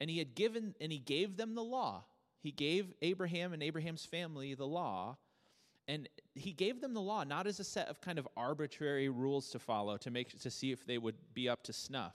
And 0.00 0.10
he 0.10 0.18
had 0.18 0.34
given 0.34 0.74
and 0.80 0.92
he 0.92 0.98
gave 0.98 1.36
them 1.36 1.54
the 1.54 1.62
law. 1.62 2.04
He 2.40 2.50
gave 2.50 2.92
Abraham 3.00 3.52
and 3.52 3.62
Abraham's 3.62 4.04
family 4.04 4.54
the 4.54 4.66
law, 4.66 5.16
and 5.88 6.08
he 6.34 6.52
gave 6.52 6.80
them 6.80 6.92
the 6.92 7.00
law 7.00 7.24
not 7.24 7.46
as 7.46 7.60
a 7.60 7.64
set 7.64 7.88
of 7.88 8.00
kind 8.00 8.18
of 8.18 8.28
arbitrary 8.36 9.08
rules 9.08 9.48
to 9.50 9.58
follow 9.58 9.96
to 9.98 10.10
make 10.10 10.38
to 10.40 10.50
see 10.50 10.72
if 10.72 10.84
they 10.84 10.98
would 10.98 11.16
be 11.34 11.48
up 11.48 11.62
to 11.64 11.72
snuff. 11.72 12.14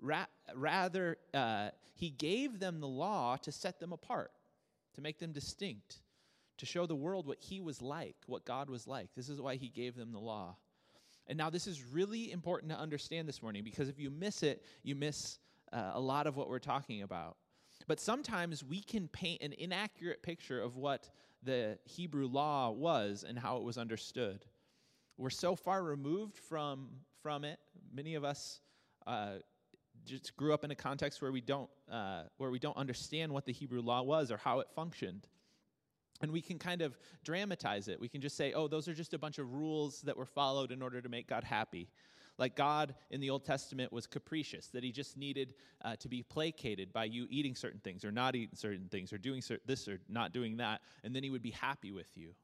Ra- 0.00 0.26
rather, 0.54 1.18
uh, 1.34 1.70
he 1.94 2.10
gave 2.10 2.60
them 2.60 2.80
the 2.80 2.88
law 2.88 3.36
to 3.36 3.52
set 3.52 3.80
them 3.80 3.92
apart, 3.92 4.30
to 4.94 5.00
make 5.00 5.18
them 5.18 5.32
distinct, 5.32 6.00
to 6.58 6.66
show 6.66 6.86
the 6.86 6.94
world 6.94 7.26
what 7.26 7.38
he 7.40 7.60
was 7.60 7.82
like, 7.82 8.16
what 8.26 8.44
God 8.44 8.70
was 8.70 8.86
like. 8.86 9.10
This 9.16 9.28
is 9.28 9.40
why 9.40 9.56
he 9.56 9.68
gave 9.68 9.96
them 9.96 10.12
the 10.12 10.18
law. 10.18 10.56
And 11.26 11.36
now, 11.36 11.50
this 11.50 11.66
is 11.66 11.84
really 11.84 12.32
important 12.32 12.72
to 12.72 12.78
understand 12.78 13.28
this 13.28 13.42
morning 13.42 13.62
because 13.62 13.88
if 13.88 13.98
you 13.98 14.10
miss 14.10 14.42
it, 14.42 14.64
you 14.82 14.94
miss 14.94 15.38
uh, 15.72 15.90
a 15.94 16.00
lot 16.00 16.26
of 16.26 16.36
what 16.36 16.48
we're 16.48 16.58
talking 16.58 17.02
about. 17.02 17.36
But 17.86 18.00
sometimes 18.00 18.64
we 18.64 18.80
can 18.80 19.08
paint 19.08 19.42
an 19.42 19.54
inaccurate 19.58 20.22
picture 20.22 20.60
of 20.60 20.76
what 20.76 21.10
the 21.42 21.78
Hebrew 21.84 22.26
law 22.26 22.70
was 22.70 23.24
and 23.28 23.38
how 23.38 23.58
it 23.58 23.62
was 23.62 23.78
understood. 23.78 24.44
We're 25.16 25.30
so 25.30 25.54
far 25.54 25.82
removed 25.82 26.36
from, 26.36 26.88
from 27.22 27.44
it. 27.44 27.58
Many 27.92 28.14
of 28.14 28.24
us 28.24 28.60
uh, 29.06 29.36
just 30.08 30.36
grew 30.36 30.52
up 30.52 30.64
in 30.64 30.70
a 30.70 30.74
context 30.74 31.22
where 31.22 31.32
we, 31.32 31.40
don't, 31.40 31.68
uh, 31.90 32.22
where 32.38 32.50
we 32.50 32.58
don't 32.58 32.76
understand 32.76 33.32
what 33.32 33.44
the 33.44 33.52
Hebrew 33.52 33.80
law 33.80 34.02
was 34.02 34.30
or 34.30 34.36
how 34.36 34.60
it 34.60 34.68
functioned. 34.74 35.26
And 36.20 36.32
we 36.32 36.40
can 36.40 36.58
kind 36.58 36.82
of 36.82 36.98
dramatize 37.22 37.86
it. 37.86 38.00
We 38.00 38.08
can 38.08 38.20
just 38.20 38.36
say, 38.36 38.52
oh, 38.52 38.66
those 38.66 38.88
are 38.88 38.94
just 38.94 39.14
a 39.14 39.18
bunch 39.18 39.38
of 39.38 39.52
rules 39.52 40.00
that 40.02 40.16
were 40.16 40.26
followed 40.26 40.72
in 40.72 40.82
order 40.82 41.00
to 41.00 41.08
make 41.08 41.28
God 41.28 41.44
happy. 41.44 41.88
Like 42.38 42.56
God 42.56 42.94
in 43.10 43.20
the 43.20 43.30
Old 43.30 43.44
Testament 43.44 43.92
was 43.92 44.06
capricious, 44.06 44.68
that 44.68 44.82
he 44.84 44.92
just 44.92 45.16
needed 45.16 45.54
uh, 45.84 45.96
to 45.96 46.08
be 46.08 46.22
placated 46.22 46.92
by 46.92 47.04
you 47.04 47.26
eating 47.30 47.54
certain 47.54 47.80
things 47.80 48.04
or 48.04 48.12
not 48.12 48.36
eating 48.36 48.54
certain 48.54 48.88
things 48.88 49.12
or 49.12 49.18
doing 49.18 49.42
cer- 49.42 49.60
this 49.66 49.88
or 49.88 50.00
not 50.08 50.32
doing 50.32 50.56
that, 50.56 50.80
and 51.02 51.14
then 51.14 51.22
he 51.22 51.30
would 51.30 51.42
be 51.42 51.50
happy 51.50 51.90
with 51.90 52.10
you. 52.16 52.34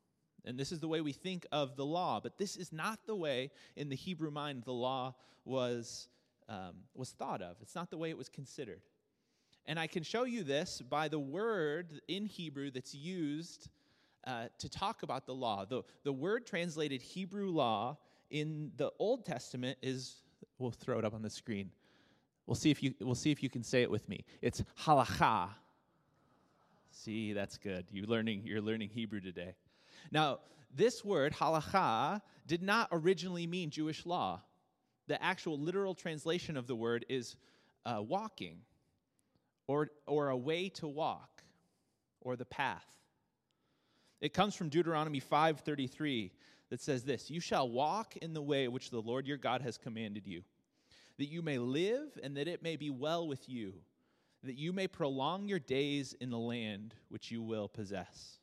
And 0.44 0.58
this 0.58 0.72
is 0.72 0.80
the 0.80 0.88
way 0.88 1.00
we 1.00 1.12
think 1.12 1.46
of 1.52 1.76
the 1.76 1.86
law, 1.86 2.20
but 2.20 2.38
this 2.38 2.56
is 2.56 2.72
not 2.72 2.98
the 3.06 3.14
way 3.14 3.50
in 3.76 3.88
the 3.88 3.96
Hebrew 3.96 4.30
mind 4.30 4.64
the 4.64 4.72
law 4.72 5.14
was, 5.44 6.08
um, 6.48 6.74
was 6.94 7.10
thought 7.10 7.42
of. 7.42 7.56
It's 7.60 7.74
not 7.74 7.90
the 7.90 7.96
way 7.96 8.10
it 8.10 8.18
was 8.18 8.28
considered. 8.28 8.80
And 9.66 9.78
I 9.78 9.86
can 9.86 10.02
show 10.02 10.24
you 10.24 10.44
this 10.44 10.82
by 10.82 11.08
the 11.08 11.18
word 11.18 12.00
in 12.08 12.26
Hebrew 12.26 12.70
that's 12.70 12.94
used 12.94 13.70
uh, 14.26 14.46
to 14.58 14.68
talk 14.68 15.02
about 15.02 15.26
the 15.26 15.34
law. 15.34 15.64
The, 15.64 15.82
the 16.02 16.12
word 16.12 16.46
translated 16.46 17.00
Hebrew 17.00 17.50
law 17.50 17.98
in 18.30 18.72
the 18.76 18.90
Old 18.98 19.24
Testament 19.24 19.78
is, 19.82 20.16
we'll 20.58 20.70
throw 20.70 20.98
it 20.98 21.04
up 21.04 21.14
on 21.14 21.22
the 21.22 21.30
screen. 21.30 21.70
We'll 22.46 22.54
see 22.56 22.70
if 22.70 22.82
you, 22.82 22.94
we'll 23.00 23.14
see 23.14 23.30
if 23.30 23.42
you 23.42 23.48
can 23.48 23.62
say 23.62 23.82
it 23.82 23.90
with 23.90 24.08
me. 24.08 24.24
It's 24.42 24.62
halacha. 24.82 25.48
See, 26.90 27.32
that's 27.32 27.56
good. 27.56 27.86
You're 27.90 28.06
learning, 28.06 28.42
you're 28.44 28.60
learning 28.60 28.90
Hebrew 28.90 29.20
today. 29.20 29.54
Now, 30.10 30.40
this 30.74 31.04
word, 31.04 31.32
halacha, 31.32 32.20
did 32.46 32.62
not 32.62 32.88
originally 32.92 33.46
mean 33.46 33.70
Jewish 33.70 34.04
law. 34.04 34.42
The 35.06 35.22
actual 35.22 35.58
literal 35.58 35.94
translation 35.94 36.56
of 36.56 36.66
the 36.66 36.76
word 36.76 37.04
is 37.08 37.36
uh, 37.84 38.02
walking, 38.02 38.58
or, 39.66 39.90
or 40.06 40.30
a 40.30 40.36
way 40.36 40.68
to 40.70 40.88
walk, 40.88 41.42
or 42.20 42.36
the 42.36 42.44
path. 42.44 42.86
It 44.20 44.32
comes 44.32 44.54
from 44.54 44.70
Deuteronomy 44.70 45.20
5:33 45.20 46.30
that 46.70 46.80
says 46.80 47.04
this 47.04 47.30
You 47.30 47.40
shall 47.40 47.68
walk 47.68 48.16
in 48.16 48.32
the 48.32 48.42
way 48.42 48.68
which 48.68 48.90
the 48.90 49.02
Lord 49.02 49.26
your 49.26 49.36
God 49.36 49.60
has 49.62 49.76
commanded 49.76 50.26
you, 50.26 50.42
that 51.18 51.26
you 51.28 51.42
may 51.42 51.58
live 51.58 52.18
and 52.22 52.36
that 52.36 52.48
it 52.48 52.62
may 52.62 52.76
be 52.76 52.90
well 52.90 53.28
with 53.28 53.48
you, 53.48 53.74
that 54.42 54.56
you 54.56 54.72
may 54.72 54.88
prolong 54.88 55.46
your 55.46 55.58
days 55.58 56.14
in 56.20 56.30
the 56.30 56.38
land 56.38 56.94
which 57.08 57.30
you 57.30 57.42
will 57.42 57.68
possess. 57.68 58.38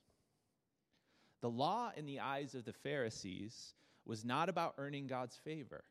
The 1.41 1.49
law 1.49 1.91
in 1.97 2.05
the 2.05 2.19
eyes 2.19 2.53
of 2.53 2.65
the 2.65 2.73
Pharisees 2.73 3.73
was 4.05 4.23
not 4.23 4.49
about 4.49 4.75
earning 4.77 5.07
God's 5.07 5.35
favor. 5.37 5.83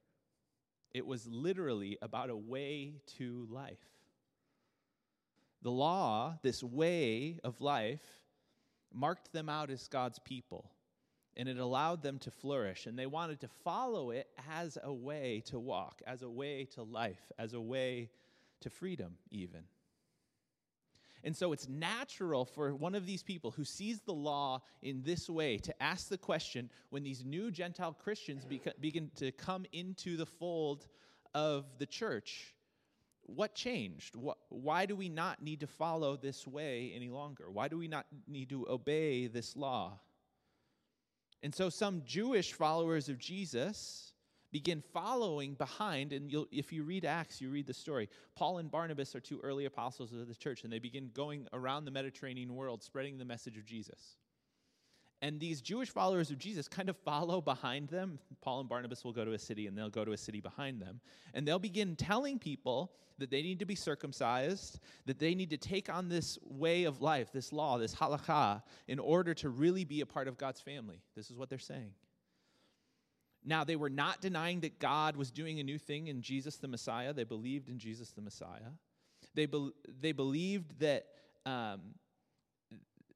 It 0.92 1.06
was 1.06 1.26
literally 1.26 1.98
about 2.02 2.30
a 2.30 2.36
way 2.36 2.94
to 3.18 3.46
life. 3.50 3.78
The 5.62 5.70
law, 5.70 6.38
this 6.42 6.62
way 6.62 7.38
of 7.44 7.60
life, 7.60 8.02
marked 8.92 9.32
them 9.32 9.48
out 9.48 9.70
as 9.70 9.86
God's 9.88 10.18
people 10.18 10.70
and 11.36 11.48
it 11.48 11.58
allowed 11.58 12.02
them 12.02 12.18
to 12.18 12.30
flourish. 12.30 12.86
And 12.86 12.98
they 12.98 13.06
wanted 13.06 13.40
to 13.40 13.48
follow 13.64 14.10
it 14.10 14.28
as 14.50 14.76
a 14.82 14.92
way 14.92 15.42
to 15.46 15.58
walk, 15.58 16.02
as 16.06 16.22
a 16.22 16.28
way 16.28 16.66
to 16.74 16.82
life, 16.82 17.32
as 17.38 17.54
a 17.54 17.60
way 17.60 18.10
to 18.60 18.70
freedom, 18.70 19.16
even. 19.30 19.62
And 21.24 21.36
so 21.36 21.52
it's 21.52 21.68
natural 21.68 22.44
for 22.44 22.74
one 22.74 22.94
of 22.94 23.06
these 23.06 23.22
people 23.22 23.50
who 23.50 23.64
sees 23.64 24.00
the 24.00 24.12
law 24.12 24.62
in 24.82 25.02
this 25.02 25.28
way 25.28 25.58
to 25.58 25.82
ask 25.82 26.08
the 26.08 26.18
question 26.18 26.70
when 26.90 27.02
these 27.02 27.24
new 27.24 27.50
Gentile 27.50 27.92
Christians 27.92 28.44
begin 28.80 29.10
to 29.16 29.32
come 29.32 29.66
into 29.72 30.16
the 30.16 30.26
fold 30.26 30.86
of 31.34 31.66
the 31.78 31.86
church 31.86 32.54
what 33.34 33.54
changed? 33.54 34.16
why 34.48 34.86
do 34.86 34.96
we 34.96 35.08
not 35.08 35.42
need 35.42 35.60
to 35.60 35.66
follow 35.66 36.16
this 36.16 36.46
way 36.46 36.92
any 36.94 37.08
longer? 37.08 37.50
Why 37.50 37.68
do 37.68 37.78
we 37.78 37.88
not 37.88 38.06
need 38.26 38.48
to 38.50 38.68
obey 38.68 39.26
this 39.26 39.56
law? 39.56 39.98
And 41.42 41.54
so 41.54 41.70
some 41.70 42.02
Jewish 42.04 42.52
followers 42.52 43.08
of 43.08 43.18
Jesus 43.18 44.09
begin 44.52 44.82
following 44.92 45.54
behind, 45.54 46.12
and 46.12 46.32
if 46.50 46.72
you 46.72 46.82
read 46.82 47.04
Acts, 47.04 47.40
you 47.40 47.50
read 47.50 47.66
the 47.66 47.74
story. 47.74 48.08
Paul 48.34 48.58
and 48.58 48.70
Barnabas 48.70 49.14
are 49.14 49.20
two 49.20 49.40
early 49.42 49.64
apostles 49.64 50.12
of 50.12 50.26
the 50.26 50.34
church, 50.34 50.64
and 50.64 50.72
they 50.72 50.78
begin 50.78 51.10
going 51.14 51.46
around 51.52 51.84
the 51.84 51.90
Mediterranean 51.90 52.54
world 52.54 52.82
spreading 52.82 53.18
the 53.18 53.24
message 53.24 53.56
of 53.56 53.64
Jesus. 53.64 54.16
And 55.22 55.38
these 55.38 55.60
Jewish 55.60 55.90
followers 55.90 56.30
of 56.30 56.38
Jesus 56.38 56.66
kind 56.66 56.88
of 56.88 56.96
follow 56.96 57.42
behind 57.42 57.88
them. 57.88 58.18
Paul 58.40 58.60
and 58.60 58.68
Barnabas 58.68 59.04
will 59.04 59.12
go 59.12 59.24
to 59.24 59.32
a 59.32 59.38
city 59.38 59.66
and 59.66 59.76
they'll 59.76 59.90
go 59.90 60.04
to 60.04 60.12
a 60.12 60.16
city 60.16 60.40
behind 60.40 60.80
them. 60.80 60.98
And 61.34 61.46
they'll 61.46 61.58
begin 61.58 61.94
telling 61.94 62.38
people 62.38 62.92
that 63.18 63.30
they 63.30 63.42
need 63.42 63.58
to 63.58 63.66
be 63.66 63.74
circumcised, 63.74 64.80
that 65.04 65.18
they 65.18 65.34
need 65.34 65.50
to 65.50 65.58
take 65.58 65.92
on 65.92 66.08
this 66.08 66.38
way 66.42 66.84
of 66.84 67.02
life, 67.02 67.32
this 67.32 67.52
law, 67.52 67.76
this 67.76 67.94
halakha, 67.94 68.62
in 68.88 68.98
order 68.98 69.34
to 69.34 69.50
really 69.50 69.84
be 69.84 70.00
a 70.00 70.06
part 70.06 70.26
of 70.26 70.38
God's 70.38 70.62
family. 70.62 71.02
This 71.14 71.30
is 71.30 71.36
what 71.36 71.50
they're 71.50 71.58
saying. 71.58 71.90
Now, 73.44 73.64
they 73.64 73.76
were 73.76 73.90
not 73.90 74.20
denying 74.20 74.60
that 74.60 74.78
God 74.78 75.16
was 75.16 75.30
doing 75.30 75.60
a 75.60 75.62
new 75.62 75.78
thing 75.78 76.08
in 76.08 76.22
Jesus 76.22 76.56
the 76.56 76.68
Messiah. 76.68 77.12
They 77.12 77.24
believed 77.24 77.68
in 77.68 77.78
Jesus 77.78 78.10
the 78.10 78.20
Messiah. 78.20 78.72
They, 79.34 79.46
be- 79.46 79.72
they 80.00 80.12
believed 80.12 80.78
that 80.80 81.06
um, 81.46 81.80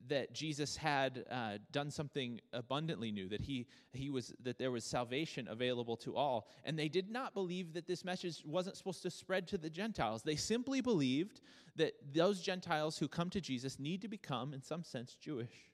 that 0.08 0.34
Jesus 0.34 0.76
had 0.76 1.24
uh, 1.30 1.58
done 1.72 1.90
something 1.90 2.40
abundantly 2.52 3.10
new, 3.10 3.28
that 3.28 3.40
he, 3.40 3.66
he 3.92 4.10
was, 4.10 4.34
that 4.42 4.58
there 4.58 4.70
was 4.70 4.84
salvation 4.84 5.48
available 5.48 5.96
to 5.98 6.14
all. 6.16 6.48
And 6.64 6.78
they 6.78 6.88
did 6.88 7.10
not 7.10 7.34
believe 7.34 7.72
that 7.74 7.86
this 7.86 8.04
message 8.04 8.42
wasn't 8.44 8.76
supposed 8.76 9.02
to 9.02 9.10
spread 9.10 9.48
to 9.48 9.58
the 9.58 9.70
Gentiles. 9.70 10.22
They 10.22 10.36
simply 10.36 10.80
believed 10.80 11.40
that 11.76 11.94
those 12.12 12.40
Gentiles 12.40 12.98
who 12.98 13.08
come 13.08 13.30
to 13.30 13.40
Jesus 13.40 13.78
need 13.78 14.02
to 14.02 14.08
become, 14.08 14.52
in 14.52 14.62
some 14.62 14.84
sense, 14.84 15.14
Jewish. 15.14 15.70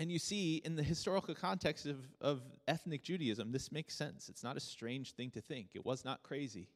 And 0.00 0.10
you 0.10 0.18
see, 0.18 0.62
in 0.64 0.76
the 0.76 0.82
historical 0.82 1.34
context 1.34 1.84
of, 1.84 1.98
of 2.22 2.40
ethnic 2.66 3.02
Judaism, 3.02 3.52
this 3.52 3.70
makes 3.70 3.94
sense. 3.94 4.30
It's 4.30 4.42
not 4.42 4.56
a 4.56 4.60
strange 4.60 5.12
thing 5.12 5.30
to 5.32 5.42
think. 5.42 5.68
It 5.74 5.84
was 5.84 6.06
not 6.06 6.22
crazy. 6.22 6.68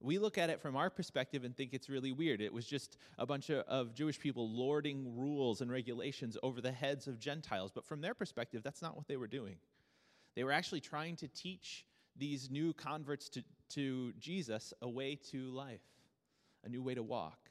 We 0.00 0.18
look 0.18 0.38
at 0.38 0.48
it 0.48 0.62
from 0.62 0.74
our 0.74 0.88
perspective 0.88 1.44
and 1.44 1.54
think 1.54 1.74
it's 1.74 1.90
really 1.90 2.10
weird. 2.10 2.40
It 2.40 2.50
was 2.50 2.64
just 2.64 2.96
a 3.18 3.26
bunch 3.26 3.50
of, 3.50 3.66
of, 3.68 3.92
Jewish 3.92 4.18
people 4.18 4.48
lording 4.48 5.14
rules 5.14 5.60
and 5.60 5.70
regulations 5.70 6.38
over 6.42 6.62
the 6.62 6.72
heads 6.72 7.06
of 7.06 7.18
Gentiles. 7.18 7.70
But 7.70 7.84
from 7.84 8.00
their 8.00 8.14
perspective, 8.14 8.62
that's 8.62 8.80
not 8.80 8.96
what 8.96 9.08
they 9.08 9.18
were 9.18 9.26
doing. 9.26 9.56
They 10.34 10.42
were 10.42 10.52
actually 10.52 10.80
trying 10.80 11.16
to 11.16 11.28
teach 11.28 11.84
these 12.16 12.50
new 12.50 12.72
converts 12.72 13.28
to, 13.30 13.44
to 13.74 14.14
Jesus 14.18 14.72
a 14.80 14.88
way 14.88 15.16
to 15.32 15.50
life, 15.50 15.84
a 16.64 16.70
new 16.70 16.82
way 16.82 16.94
to 16.94 17.02
walk. 17.02 17.47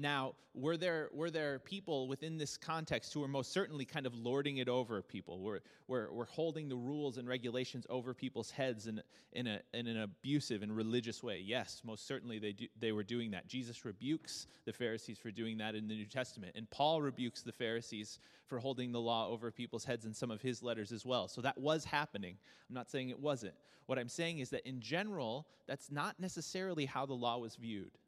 Now, 0.00 0.36
were 0.54 0.76
there, 0.76 1.10
were 1.12 1.28
there 1.28 1.58
people 1.58 2.06
within 2.06 2.38
this 2.38 2.56
context 2.56 3.12
who 3.12 3.18
were 3.18 3.28
most 3.28 3.52
certainly 3.52 3.84
kind 3.84 4.06
of 4.06 4.14
lording 4.14 4.58
it 4.58 4.68
over 4.68 5.02
people, 5.02 5.40
were, 5.40 5.60
were, 5.88 6.12
were 6.12 6.24
holding 6.24 6.68
the 6.68 6.76
rules 6.76 7.18
and 7.18 7.26
regulations 7.26 7.84
over 7.90 8.14
people's 8.14 8.52
heads 8.52 8.86
in, 8.86 9.02
in, 9.32 9.48
a, 9.48 9.60
in 9.74 9.88
an 9.88 10.00
abusive 10.02 10.62
and 10.62 10.74
religious 10.74 11.20
way? 11.24 11.42
Yes, 11.44 11.82
most 11.84 12.06
certainly 12.06 12.38
they, 12.38 12.52
do, 12.52 12.68
they 12.78 12.92
were 12.92 13.02
doing 13.02 13.32
that. 13.32 13.48
Jesus 13.48 13.84
rebukes 13.84 14.46
the 14.66 14.72
Pharisees 14.72 15.18
for 15.18 15.32
doing 15.32 15.58
that 15.58 15.74
in 15.74 15.88
the 15.88 15.94
New 15.96 16.06
Testament, 16.06 16.52
and 16.54 16.70
Paul 16.70 17.02
rebukes 17.02 17.42
the 17.42 17.52
Pharisees 17.52 18.20
for 18.46 18.60
holding 18.60 18.92
the 18.92 19.00
law 19.00 19.28
over 19.28 19.50
people's 19.50 19.84
heads 19.84 20.06
in 20.06 20.14
some 20.14 20.30
of 20.30 20.40
his 20.40 20.62
letters 20.62 20.92
as 20.92 21.04
well. 21.04 21.26
So 21.26 21.40
that 21.40 21.58
was 21.58 21.84
happening. 21.84 22.36
I'm 22.68 22.74
not 22.74 22.88
saying 22.88 23.08
it 23.08 23.18
wasn't. 23.18 23.54
What 23.86 23.98
I'm 23.98 24.08
saying 24.08 24.38
is 24.38 24.50
that 24.50 24.66
in 24.66 24.80
general, 24.80 25.48
that's 25.66 25.90
not 25.90 26.20
necessarily 26.20 26.84
how 26.84 27.04
the 27.04 27.14
law 27.14 27.38
was 27.38 27.56
viewed. 27.56 27.98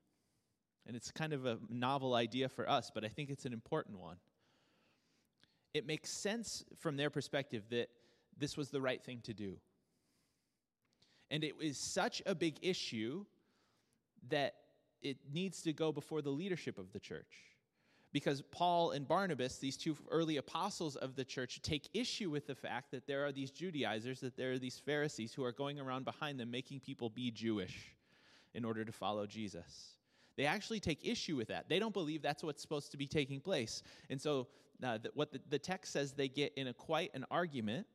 And 0.86 0.96
it's 0.96 1.10
kind 1.10 1.32
of 1.32 1.46
a 1.46 1.58
novel 1.68 2.14
idea 2.14 2.48
for 2.48 2.68
us, 2.68 2.90
but 2.92 3.04
I 3.04 3.08
think 3.08 3.30
it's 3.30 3.44
an 3.44 3.52
important 3.52 3.98
one. 4.00 4.16
It 5.72 5.86
makes 5.86 6.10
sense 6.10 6.64
from 6.78 6.96
their 6.96 7.10
perspective 7.10 7.64
that 7.70 7.88
this 8.36 8.56
was 8.56 8.70
the 8.70 8.80
right 8.80 9.02
thing 9.02 9.20
to 9.24 9.34
do. 9.34 9.58
And 11.30 11.44
it 11.44 11.54
is 11.60 11.78
such 11.78 12.22
a 12.26 12.34
big 12.34 12.56
issue 12.62 13.24
that 14.28 14.54
it 15.02 15.18
needs 15.32 15.62
to 15.62 15.72
go 15.72 15.92
before 15.92 16.22
the 16.22 16.30
leadership 16.30 16.78
of 16.78 16.92
the 16.92 16.98
church. 16.98 17.32
Because 18.12 18.42
Paul 18.50 18.90
and 18.90 19.06
Barnabas, 19.06 19.58
these 19.58 19.76
two 19.76 19.96
early 20.10 20.38
apostles 20.38 20.96
of 20.96 21.14
the 21.14 21.24
church, 21.24 21.62
take 21.62 21.88
issue 21.94 22.28
with 22.28 22.48
the 22.48 22.56
fact 22.56 22.90
that 22.90 23.06
there 23.06 23.24
are 23.24 23.30
these 23.30 23.52
Judaizers, 23.52 24.18
that 24.20 24.36
there 24.36 24.50
are 24.50 24.58
these 24.58 24.78
Pharisees 24.78 25.32
who 25.32 25.44
are 25.44 25.52
going 25.52 25.78
around 25.78 26.04
behind 26.04 26.40
them 26.40 26.50
making 26.50 26.80
people 26.80 27.08
be 27.08 27.30
Jewish 27.30 27.94
in 28.52 28.64
order 28.64 28.84
to 28.84 28.90
follow 28.90 29.26
Jesus. 29.26 29.99
They 30.40 30.46
actually 30.46 30.80
take 30.80 31.06
issue 31.06 31.36
with 31.36 31.48
that. 31.48 31.68
They 31.68 31.78
don't 31.78 31.92
believe 31.92 32.22
that's 32.22 32.42
what's 32.42 32.62
supposed 32.62 32.92
to 32.92 32.96
be 32.96 33.06
taking 33.06 33.40
place. 33.40 33.82
And 34.08 34.18
so, 34.18 34.46
uh, 34.82 34.96
the, 34.96 35.10
what 35.12 35.32
the, 35.32 35.40
the 35.50 35.58
text 35.58 35.92
says, 35.92 36.14
they 36.14 36.28
get 36.28 36.54
in 36.54 36.68
a 36.68 36.72
quite 36.72 37.10
an 37.12 37.26
argument. 37.30 37.86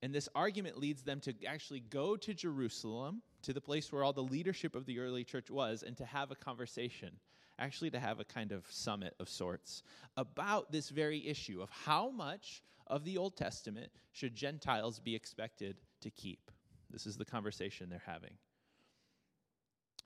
And 0.00 0.10
this 0.10 0.26
argument 0.34 0.78
leads 0.78 1.02
them 1.02 1.20
to 1.20 1.34
actually 1.46 1.80
go 1.80 2.16
to 2.16 2.32
Jerusalem, 2.32 3.20
to 3.42 3.52
the 3.52 3.60
place 3.60 3.92
where 3.92 4.02
all 4.02 4.14
the 4.14 4.22
leadership 4.22 4.74
of 4.74 4.86
the 4.86 4.98
early 4.98 5.24
church 5.24 5.50
was, 5.50 5.82
and 5.82 5.94
to 5.98 6.06
have 6.06 6.30
a 6.30 6.34
conversation, 6.34 7.10
actually, 7.58 7.90
to 7.90 8.00
have 8.00 8.18
a 8.18 8.24
kind 8.24 8.52
of 8.52 8.64
summit 8.70 9.14
of 9.20 9.28
sorts 9.28 9.82
about 10.16 10.72
this 10.72 10.88
very 10.88 11.28
issue 11.28 11.60
of 11.60 11.68
how 11.68 12.08
much 12.08 12.62
of 12.86 13.04
the 13.04 13.18
Old 13.18 13.36
Testament 13.36 13.92
should 14.12 14.34
Gentiles 14.34 15.00
be 15.00 15.14
expected 15.14 15.76
to 16.00 16.08
keep. 16.08 16.50
This 16.90 17.04
is 17.04 17.18
the 17.18 17.26
conversation 17.26 17.90
they're 17.90 18.00
having. 18.06 18.38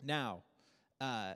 Now, 0.02 0.42
uh, 1.00 1.35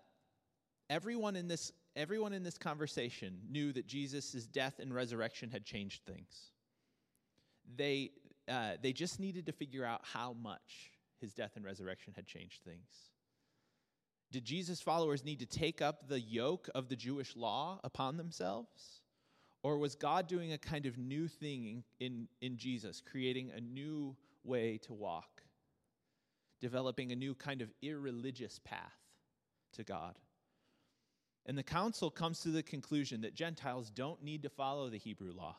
everyone 0.91 1.37
in 1.37 1.49
this 1.49 1.73
everyone 1.95 2.33
in 2.33 2.43
this 2.43 2.59
conversation 2.59 3.39
knew 3.51 3.73
that 3.73 3.87
jesus' 3.87 4.47
death 4.47 4.79
and 4.79 4.95
resurrection 4.95 5.51
had 5.51 5.65
changed 5.65 6.03
things. 6.05 6.51
They 7.77 8.11
uh, 8.49 8.73
they 8.83 8.93
just 8.93 9.21
needed 9.21 9.47
to 9.47 9.53
figure 9.53 9.85
out 9.85 10.01
how 10.03 10.33
much 10.33 10.91
his 11.21 11.33
death 11.33 11.53
and 11.55 11.65
resurrection 11.65 12.13
had 12.17 12.27
changed 12.27 12.63
things. 12.65 13.11
Did 14.31 14.45
jesus 14.45 14.81
followers 14.81 15.25
need 15.25 15.41
to 15.41 15.47
take 15.47 15.83
up 15.83 16.09
the 16.09 16.21
yoke 16.21 16.69
of 16.75 16.89
the 16.89 16.97
jewish 16.97 17.37
law 17.37 17.81
upon 17.85 18.17
themselves? 18.17 19.01
Or 19.63 19.79
was 19.79 19.95
god 19.95 20.27
doing 20.27 20.53
a 20.53 20.59
kind 20.59 20.87
of 20.87 20.99
new 20.99 21.29
thing 21.29 21.85
in, 22.01 22.07
in, 22.07 22.29
in 22.41 22.57
jesus 22.57 23.01
creating 23.01 23.53
a 23.55 23.61
new 23.61 24.17
way 24.45 24.79
to 24.79 24.93
walk 24.93 25.43
developing 26.61 27.13
a 27.13 27.17
new 27.17 27.35
kind 27.35 27.63
of 27.63 27.71
irreligious 27.83 28.59
path 28.65 28.99
to 29.73 29.85
god 29.85 30.15
and 31.47 31.59
the 31.59 31.63
council 31.63 32.11
comes 32.11 32.41
to 32.41 32.49
the 32.49 32.63
conclusion 32.63 33.23
that 33.23 33.35
Gentiles 33.35 33.91
don't 33.91 34.23
need 34.23 34.43
to 34.45 34.49
follow 34.49 34.89
the 34.89 34.99
Hebrew 34.99 35.33
law. 35.33 35.57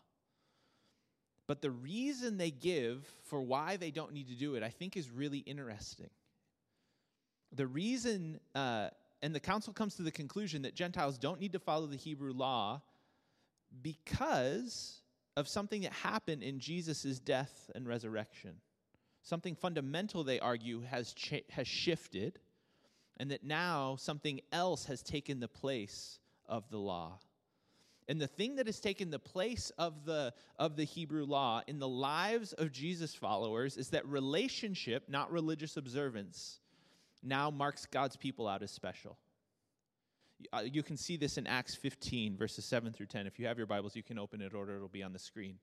But 1.47 1.61
the 1.61 1.71
reason 1.71 2.37
they 2.37 2.51
give 2.51 3.05
for 3.25 3.41
why 3.41 3.75
they 3.75 3.91
don't 3.91 4.13
need 4.13 4.29
to 4.29 4.35
do 4.35 4.55
it, 4.55 4.63
I 4.63 4.69
think, 4.69 4.95
is 4.95 5.09
really 5.09 5.39
interesting. 5.39 6.09
The 7.51 7.67
reason, 7.67 8.39
uh, 8.55 8.89
and 9.21 9.35
the 9.35 9.41
council 9.41 9.73
comes 9.73 9.95
to 9.95 10.03
the 10.03 10.11
conclusion 10.11 10.61
that 10.61 10.73
Gentiles 10.73 11.17
don't 11.17 11.39
need 11.39 11.53
to 11.53 11.59
follow 11.59 11.85
the 11.85 11.97
Hebrew 11.97 12.31
law 12.31 12.81
because 13.81 15.01
of 15.35 15.47
something 15.47 15.81
that 15.81 15.91
happened 15.91 16.43
in 16.43 16.59
Jesus' 16.59 17.19
death 17.19 17.69
and 17.75 17.87
resurrection. 17.87 18.55
Something 19.21 19.55
fundamental, 19.55 20.23
they 20.23 20.39
argue, 20.39 20.81
has, 20.81 21.13
cha- 21.13 21.37
has 21.49 21.67
shifted 21.67 22.39
and 23.17 23.31
that 23.31 23.43
now 23.43 23.95
something 23.97 24.41
else 24.51 24.85
has 24.85 25.01
taken 25.03 25.39
the 25.39 25.47
place 25.47 26.19
of 26.47 26.69
the 26.69 26.77
law. 26.77 27.19
And 28.07 28.19
the 28.19 28.27
thing 28.27 28.57
that 28.57 28.65
has 28.65 28.79
taken 28.79 29.11
the 29.11 29.19
place 29.19 29.71
of 29.77 30.05
the, 30.05 30.33
of 30.59 30.75
the 30.75 30.83
Hebrew 30.83 31.25
law 31.25 31.61
in 31.67 31.79
the 31.79 31.87
lives 31.87 32.53
of 32.53 32.71
Jesus' 32.71 33.15
followers 33.15 33.77
is 33.77 33.89
that 33.89 34.05
relationship, 34.07 35.07
not 35.07 35.31
religious 35.31 35.77
observance, 35.77 36.59
now 37.21 37.49
marks 37.49 37.85
God's 37.85 38.17
people 38.17 38.47
out 38.47 38.61
as 38.61 38.71
special. 38.71 39.17
Uh, 40.51 40.63
you 40.69 40.83
can 40.83 40.97
see 40.97 41.15
this 41.15 41.37
in 41.37 41.47
Acts 41.47 41.75
15, 41.75 42.35
verses 42.35 42.65
7 42.65 42.91
through 42.91 43.05
10. 43.05 43.25
If 43.27 43.39
you 43.39 43.47
have 43.47 43.57
your 43.57 43.67
Bibles, 43.67 43.95
you 43.95 44.03
can 44.03 44.19
open 44.19 44.41
it 44.41 44.53
or 44.53 44.69
it'll 44.69 44.89
be 44.89 45.03
on 45.03 45.13
the 45.13 45.19
screen. 45.19 45.57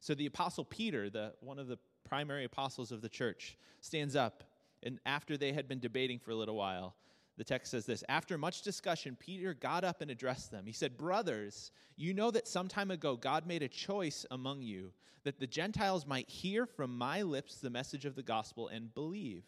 So 0.00 0.14
the 0.14 0.26
Apostle 0.26 0.64
Peter, 0.64 1.10
the, 1.10 1.34
one 1.40 1.58
of 1.58 1.68
the 1.68 1.78
primary 2.08 2.44
apostles 2.44 2.92
of 2.92 3.02
the 3.02 3.08
church, 3.08 3.58
stands 3.80 4.16
up 4.16 4.44
and 4.84 5.00
after 5.06 5.36
they 5.36 5.52
had 5.52 5.66
been 5.66 5.80
debating 5.80 6.18
for 6.18 6.30
a 6.30 6.36
little 6.36 6.56
while, 6.56 6.94
the 7.36 7.44
text 7.44 7.72
says 7.72 7.86
this 7.86 8.04
After 8.08 8.38
much 8.38 8.62
discussion, 8.62 9.16
Peter 9.18 9.54
got 9.54 9.82
up 9.82 10.00
and 10.00 10.10
addressed 10.10 10.50
them. 10.50 10.66
He 10.66 10.72
said, 10.72 10.96
Brothers, 10.96 11.72
you 11.96 12.14
know 12.14 12.30
that 12.30 12.46
some 12.46 12.68
time 12.68 12.90
ago 12.90 13.16
God 13.16 13.46
made 13.46 13.62
a 13.62 13.68
choice 13.68 14.24
among 14.30 14.62
you 14.62 14.92
that 15.24 15.40
the 15.40 15.46
Gentiles 15.46 16.06
might 16.06 16.28
hear 16.28 16.66
from 16.66 16.96
my 16.96 17.22
lips 17.22 17.56
the 17.56 17.70
message 17.70 18.04
of 18.04 18.14
the 18.14 18.22
gospel 18.22 18.68
and 18.68 18.94
believe. 18.94 19.44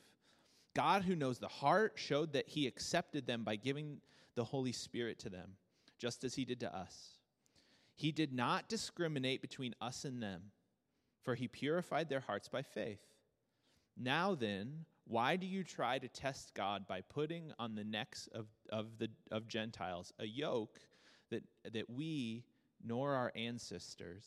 God, 0.75 1.03
who 1.03 1.15
knows 1.15 1.39
the 1.39 1.49
heart, 1.49 1.93
showed 1.97 2.33
that 2.33 2.49
he 2.49 2.67
accepted 2.67 3.27
them 3.27 3.45
by 3.45 3.57
giving 3.57 4.01
the 4.35 4.45
Holy 4.45 4.73
Spirit 4.73 5.19
to 5.21 5.31
them, 5.31 5.53
just 5.99 6.25
as 6.25 6.35
he 6.35 6.45
did 6.45 6.61
to 6.61 6.75
us. 6.75 7.19
He 7.95 8.13
did 8.13 8.33
not 8.33 8.69
discriminate 8.69 9.41
between 9.41 9.75
us 9.81 10.05
and 10.05 10.23
them, 10.23 10.43
for 11.23 11.35
he 11.35 11.49
purified 11.49 12.09
their 12.09 12.21
hearts 12.21 12.49
by 12.49 12.63
faith. 12.63 13.01
Now 13.97 14.35
then, 14.35 14.85
why 15.07 15.37
do 15.37 15.47
you 15.47 15.63
try 15.63 15.99
to 15.99 16.09
test 16.09 16.53
God 16.55 16.87
by 16.89 17.01
putting 17.01 17.53
on 17.59 17.75
the 17.75 17.85
necks 17.85 18.29
of, 18.33 18.47
of, 18.71 18.99
the, 18.99 19.09
of 19.31 19.47
Gentiles 19.47 20.13
a 20.19 20.27
yoke 20.27 20.81
that, 21.31 21.45
that 21.73 21.89
we 21.89 22.45
nor 22.85 23.15
our 23.15 23.33
ancestors 23.37 24.25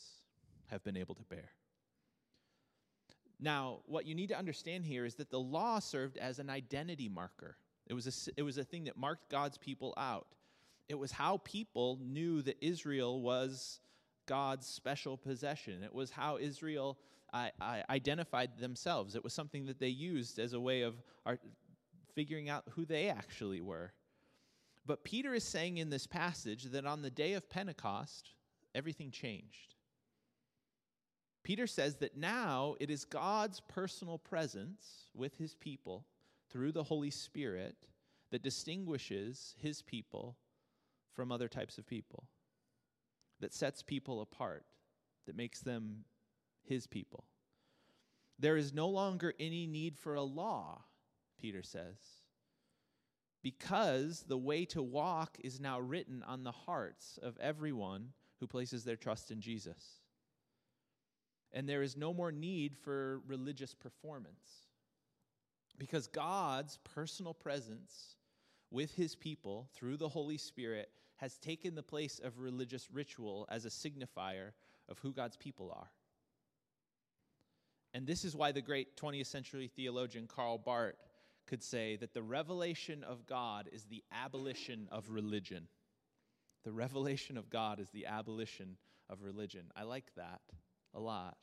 have 0.67 0.83
been 0.83 0.95
able 0.95 1.15
to 1.15 1.23
bear? 1.23 1.51
Now, 3.41 3.79
what 3.85 4.05
you 4.05 4.15
need 4.15 4.29
to 4.29 4.37
understand 4.37 4.85
here 4.85 5.05
is 5.05 5.15
that 5.15 5.31
the 5.31 5.39
law 5.39 5.79
served 5.79 6.17
as 6.17 6.39
an 6.39 6.49
identity 6.49 7.09
marker. 7.09 7.57
It 7.87 7.93
was 7.93 8.07
a, 8.07 8.39
it 8.39 8.43
was 8.43 8.57
a 8.57 8.63
thing 8.63 8.85
that 8.85 8.97
marked 8.97 9.29
God's 9.29 9.57
people 9.57 9.93
out. 9.97 10.27
It 10.87 10.95
was 10.95 11.11
how 11.11 11.37
people 11.43 11.99
knew 12.01 12.41
that 12.41 12.57
Israel 12.61 13.21
was 13.21 13.79
God's 14.25 14.67
special 14.67 15.17
possession. 15.17 15.83
It 15.83 15.93
was 15.93 16.09
how 16.09 16.37
Israel 16.37 16.97
uh, 17.33 17.49
identified 17.89 18.57
themselves. 18.57 19.15
It 19.15 19.23
was 19.23 19.33
something 19.33 19.65
that 19.65 19.79
they 19.79 19.87
used 19.89 20.39
as 20.39 20.53
a 20.53 20.59
way 20.59 20.81
of 20.81 20.95
figuring 22.15 22.49
out 22.49 22.63
who 22.71 22.85
they 22.85 23.09
actually 23.09 23.61
were. 23.61 23.93
But 24.85 25.03
Peter 25.03 25.33
is 25.33 25.43
saying 25.43 25.77
in 25.77 25.89
this 25.89 26.07
passage 26.07 26.65
that 26.65 26.85
on 26.85 27.01
the 27.01 27.11
day 27.11 27.33
of 27.33 27.49
Pentecost, 27.49 28.31
everything 28.73 29.11
changed. 29.11 29.75
Peter 31.43 31.67
says 31.67 31.95
that 31.97 32.17
now 32.17 32.75
it 32.79 32.89
is 32.89 33.05
God's 33.05 33.59
personal 33.61 34.17
presence 34.17 35.05
with 35.15 35.37
his 35.37 35.55
people 35.55 36.05
through 36.49 36.71
the 36.71 36.83
Holy 36.83 37.09
Spirit 37.09 37.75
that 38.31 38.43
distinguishes 38.43 39.55
his 39.57 39.81
people 39.81 40.35
from 41.13 41.31
other 41.31 41.47
types 41.47 41.77
of 41.77 41.87
people 41.87 42.25
that 43.39 43.53
sets 43.53 43.81
people 43.81 44.21
apart, 44.21 44.65
that 45.25 45.35
makes 45.35 45.61
them 45.61 46.03
his 46.69 46.87
people. 46.87 47.25
There 48.39 48.55
is 48.55 48.73
no 48.73 48.87
longer 48.87 49.33
any 49.39 49.67
need 49.67 49.97
for 49.97 50.15
a 50.15 50.23
law, 50.23 50.83
Peter 51.37 51.61
says, 51.61 51.97
because 53.41 54.23
the 54.27 54.37
way 54.37 54.65
to 54.65 54.81
walk 54.81 55.37
is 55.43 55.59
now 55.59 55.79
written 55.79 56.23
on 56.25 56.43
the 56.43 56.51
hearts 56.51 57.19
of 57.21 57.37
everyone 57.41 58.13
who 58.39 58.47
places 58.47 58.83
their 58.83 58.95
trust 58.95 59.31
in 59.31 59.41
Jesus. 59.41 60.01
And 61.51 61.67
there 61.67 61.81
is 61.81 61.97
no 61.97 62.13
more 62.13 62.31
need 62.31 62.77
for 62.77 63.21
religious 63.27 63.73
performance 63.73 64.67
because 65.77 66.07
God's 66.07 66.77
personal 66.83 67.33
presence 67.33 68.15
with 68.71 68.93
his 68.95 69.15
people 69.15 69.67
through 69.73 69.97
the 69.97 70.09
Holy 70.09 70.37
Spirit 70.37 70.91
has 71.17 71.37
taken 71.37 71.75
the 71.75 71.83
place 71.83 72.19
of 72.23 72.39
religious 72.39 72.89
ritual 72.91 73.47
as 73.49 73.65
a 73.65 73.69
signifier 73.69 74.51
of 74.87 74.99
who 74.99 75.11
God's 75.11 75.37
people 75.37 75.71
are. 75.75 75.89
And 77.93 78.05
this 78.05 78.23
is 78.23 78.35
why 78.35 78.51
the 78.51 78.61
great 78.61 78.95
20th 78.97 79.27
century 79.27 79.69
theologian 79.75 80.27
Karl 80.27 80.57
Barth 80.57 80.95
could 81.47 81.63
say 81.63 81.95
that 81.95 82.13
the 82.13 82.21
revelation 82.21 83.03
of 83.03 83.25
God 83.25 83.69
is 83.71 83.85
the 83.85 84.03
abolition 84.11 84.87
of 84.91 85.09
religion. 85.09 85.67
The 86.63 86.71
revelation 86.71 87.37
of 87.37 87.49
God 87.49 87.79
is 87.79 87.89
the 87.89 88.05
abolition 88.05 88.77
of 89.09 89.23
religion. 89.23 89.63
I 89.75 89.83
like 89.83 90.13
that 90.15 90.41
a 90.93 90.99
lot. 90.99 91.37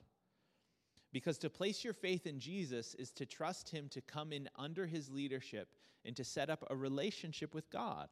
Because 1.12 1.38
to 1.38 1.50
place 1.50 1.82
your 1.82 1.94
faith 1.94 2.26
in 2.26 2.38
Jesus 2.38 2.94
is 2.94 3.10
to 3.12 3.26
trust 3.26 3.70
Him 3.70 3.88
to 3.90 4.00
come 4.00 4.32
in 4.32 4.48
under 4.56 4.86
His 4.86 5.10
leadership 5.10 5.68
and 6.04 6.14
to 6.16 6.24
set 6.24 6.50
up 6.50 6.64
a 6.70 6.76
relationship 6.76 7.54
with 7.54 7.70
God. 7.70 8.08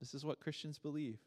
This 0.00 0.14
is 0.14 0.24
what 0.24 0.40
Christians 0.40 0.78
believe. 0.78 1.18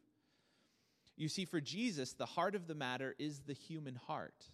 You 1.18 1.28
see, 1.28 1.46
for 1.46 1.60
Jesus, 1.60 2.14
the 2.14 2.26
heart 2.26 2.56
of 2.56 2.68
the 2.68 2.76
matter 2.76 3.16
is 3.20 3.42
the 3.42 3.54
human 3.54 3.96
heart. 3.96 4.46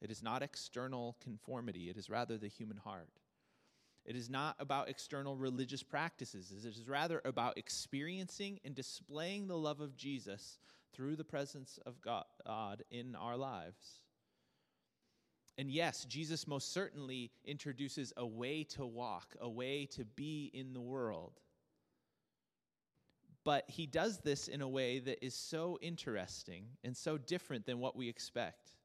It 0.00 0.10
is 0.10 0.22
not 0.22 0.42
external 0.42 1.16
conformity, 1.22 1.90
it 1.90 1.96
is 1.96 2.10
rather 2.10 2.36
the 2.36 2.48
human 2.48 2.76
heart. 2.76 3.08
It 4.04 4.14
is 4.14 4.30
not 4.30 4.54
about 4.60 4.88
external 4.88 5.36
religious 5.36 5.82
practices. 5.82 6.52
It 6.52 6.68
is 6.68 6.86
rather 6.86 7.20
about 7.24 7.58
experiencing 7.58 8.60
and 8.64 8.72
displaying 8.72 9.48
the 9.48 9.58
love 9.58 9.80
of 9.80 9.96
Jesus 9.96 10.58
through 10.92 11.16
the 11.16 11.24
presence 11.24 11.80
of 11.84 12.00
God 12.00 12.84
in 12.90 13.16
our 13.16 13.36
lives. 13.36 14.00
And 15.58 15.70
yes, 15.70 16.04
Jesus 16.04 16.46
most 16.46 16.72
certainly 16.72 17.32
introduces 17.44 18.12
a 18.16 18.26
way 18.26 18.62
to 18.64 18.86
walk, 18.86 19.34
a 19.40 19.48
way 19.48 19.86
to 19.86 20.04
be 20.04 20.50
in 20.54 20.72
the 20.72 20.80
world. 20.80 21.40
But 23.42 23.64
he 23.68 23.86
does 23.86 24.18
this 24.18 24.46
in 24.46 24.60
a 24.60 24.68
way 24.68 24.98
that 25.00 25.24
is 25.24 25.34
so 25.34 25.78
interesting 25.80 26.66
and 26.84 26.96
so 26.96 27.18
different 27.18 27.66
than 27.66 27.80
what 27.80 27.96
we 27.96 28.08
expect. 28.08 28.75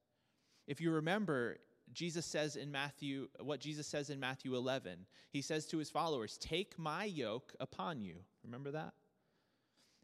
If 0.67 0.79
you 0.79 0.91
remember, 0.91 1.57
Jesus 1.93 2.25
says 2.25 2.55
in 2.55 2.71
Matthew, 2.71 3.27
what 3.39 3.59
Jesus 3.59 3.87
says 3.87 4.09
in 4.09 4.19
Matthew 4.19 4.55
11, 4.55 5.05
he 5.31 5.41
says 5.41 5.65
to 5.67 5.77
his 5.77 5.89
followers, 5.89 6.37
Take 6.37 6.77
my 6.77 7.05
yoke 7.05 7.53
upon 7.59 8.01
you. 8.01 8.15
Remember 8.43 8.71
that? 8.71 8.93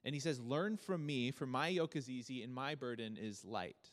And 0.03 0.13
he 0.13 0.19
says, 0.19 0.39
Learn 0.39 0.77
from 0.77 1.05
me, 1.05 1.31
for 1.31 1.45
my 1.45 1.67
yoke 1.67 1.95
is 1.95 2.09
easy 2.09 2.43
and 2.43 2.53
my 2.53 2.75
burden 2.75 3.17
is 3.19 3.45
light. 3.45 3.91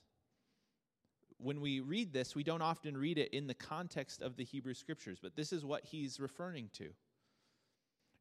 When 1.39 1.61
we 1.61 1.81
read 1.81 2.13
this, 2.13 2.35
we 2.35 2.45
don't 2.45 2.63
often 2.63 2.97
read 2.97 3.19
it 3.19 3.35
in 3.35 3.47
the 3.47 3.55
context 3.55 4.23
of 4.23 4.37
the 4.37 4.45
Hebrew 4.45 4.75
scriptures, 4.75 5.19
but 5.21 5.37
this 5.37 5.53
is 5.53 5.65
what 5.65 5.85
he's 5.85 6.21
referring 6.21 6.71
to. 6.75 6.91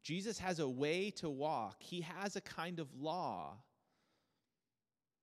Jesus 0.02 0.40
has 0.40 0.60
a 0.60 0.68
way 0.68 1.10
to 1.12 1.30
walk, 1.30 1.82
he 1.82 2.02
has 2.02 2.36
a 2.36 2.42
kind 2.42 2.80
of 2.80 2.94
law 3.00 3.58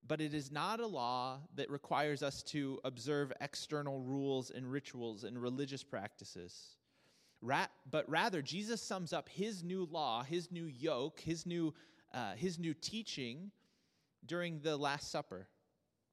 but 0.07 0.21
it 0.21 0.35
is 0.35 0.51
not 0.51 0.81
a 0.81 0.87
law 0.87 1.39
that 1.55 1.71
requires 1.71 2.23
us 2.23 2.43
to 2.43 2.81
observe 2.85 3.33
external 3.41 4.01
rules 4.01 4.51
and 4.51 4.71
rituals 4.71 5.25
and 5.25 5.41
religious 5.41 5.85
practices. 5.85 6.77
Ra- 7.43 7.69
but 7.91 8.09
rather, 8.09 8.43
Jesus 8.43 8.83
sums 8.83 9.13
up 9.13 9.29
his 9.29 9.63
new 9.63 9.87
law, 9.91 10.23
his 10.23 10.51
new 10.51 10.67
yoke, 10.67 11.21
his 11.21 11.47
new, 11.47 11.75
uh, 12.13 12.35
his 12.35 12.59
new 12.59 12.75
teaching 12.75 13.51
during 14.27 14.61
the 14.61 14.77
Last 14.77 15.11
Supper, 15.11 15.49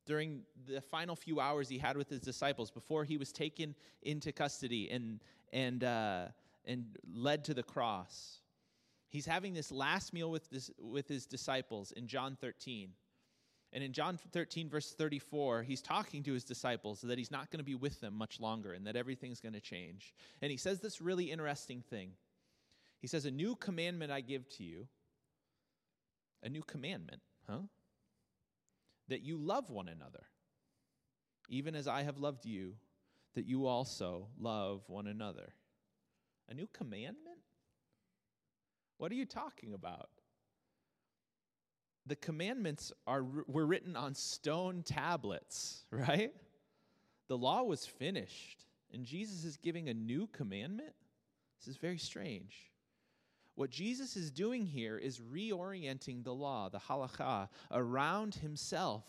during 0.06 0.44
the 0.68 0.80
final 0.80 1.16
few 1.16 1.40
hours 1.40 1.68
he 1.68 1.78
had 1.78 1.98
with 1.98 2.10
his 2.10 2.22
disciples 2.22 2.72
before 2.72 3.04
he 3.04 3.18
was 3.18 3.32
taken 3.32 3.76
into 4.04 4.32
custody 4.32 4.90
and, 4.90 5.22
and, 5.52 5.84
uh, 5.84 6.28
and 6.66 6.98
led 7.14 7.44
to 7.46 7.54
the 7.54 7.64
cross. 7.64 8.40
He's 9.10 9.26
having 9.26 9.54
this 9.54 9.72
last 9.72 10.14
meal 10.14 10.32
with, 10.32 10.50
this, 10.50 10.70
with 10.80 11.08
his 11.08 11.26
disciples 11.26 11.92
in 11.94 12.08
John 12.08 12.38
13. 12.40 12.92
And 13.78 13.84
in 13.84 13.94
John 13.94 14.18
13, 14.34 14.70
verse 14.70 14.92
34, 14.92 15.62
he's 15.62 15.84
talking 15.84 16.24
to 16.24 16.34
his 16.34 16.44
disciples 16.44 17.00
that 17.02 17.20
he's 17.20 17.30
not 17.30 17.52
going 17.52 17.60
to 17.60 17.64
be 17.64 17.76
with 17.76 18.02
them 18.02 18.16
much 18.16 18.40
longer 18.40 18.74
and 18.74 18.88
that 18.88 18.96
everything's 18.96 19.40
going 19.40 19.54
to 19.54 19.60
change. 19.60 20.16
And 20.42 20.50
he 20.50 20.58
says 20.58 20.80
this 20.80 21.00
really 21.00 21.26
interesting 21.26 21.84
thing. 21.88 22.14
He 23.02 23.06
says, 23.06 23.26
A 23.26 23.30
new 23.30 23.56
commandment 23.56 24.12
I 24.12 24.22
give 24.22 24.50
to 24.58 24.64
you. 24.64 24.88
A 26.42 26.50
new 26.50 26.64
commandment, 26.64 27.22
huh? 27.48 27.60
That 29.10 29.22
you 29.22 29.38
love 29.38 29.70
one 29.70 29.90
another, 29.90 30.24
even 31.48 31.76
as 31.76 31.88
I 31.88 32.02
have 32.02 32.18
loved 32.18 32.48
you, 32.48 32.74
that 33.36 33.46
you 33.46 33.68
also 33.68 34.30
love 34.40 34.82
one 34.88 35.06
another. 35.06 35.54
A 36.50 36.56
new 36.56 36.68
commandment? 36.74 37.38
What 38.98 39.12
are 39.12 39.16
you 39.16 39.26
talking 39.26 39.76
about? 39.76 40.10
The 42.08 42.16
commandments 42.16 42.92
are 43.06 43.24
were 43.48 43.66
written 43.66 43.96
on 43.96 44.14
stone 44.14 44.84
tablets, 44.84 45.86
right? 45.92 46.32
The 47.28 47.38
law 47.38 47.64
was 47.64 47.86
finished, 47.86 48.66
and 48.94 49.04
Jesus 49.06 49.44
is 49.44 49.58
giving 49.58 49.90
a 49.90 49.94
new 49.94 50.28
commandment. 50.28 50.94
This 51.60 51.68
is 51.68 51.78
very 51.78 51.98
strange. 51.98 52.72
What 53.56 53.72
Jesus 53.72 54.16
is 54.16 54.30
doing 54.30 54.66
here 54.66 55.00
is 55.00 55.20
reorienting 55.20 56.24
the 56.24 56.34
law, 56.34 56.70
the 56.70 56.78
halakha, 56.78 57.50
around 57.72 58.36
himself 58.36 59.04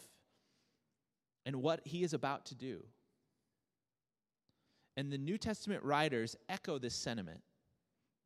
and 1.45 1.57
what 1.57 1.81
he 1.85 2.03
is 2.03 2.15
about 2.15 2.47
to 2.47 2.55
do. 2.55 2.83
And 4.97 5.13
the 5.13 5.19
New 5.19 5.39
Testament 5.39 5.85
writers 5.85 6.35
echo 6.49 6.79
this 6.79 6.95
sentiment. 6.95 7.41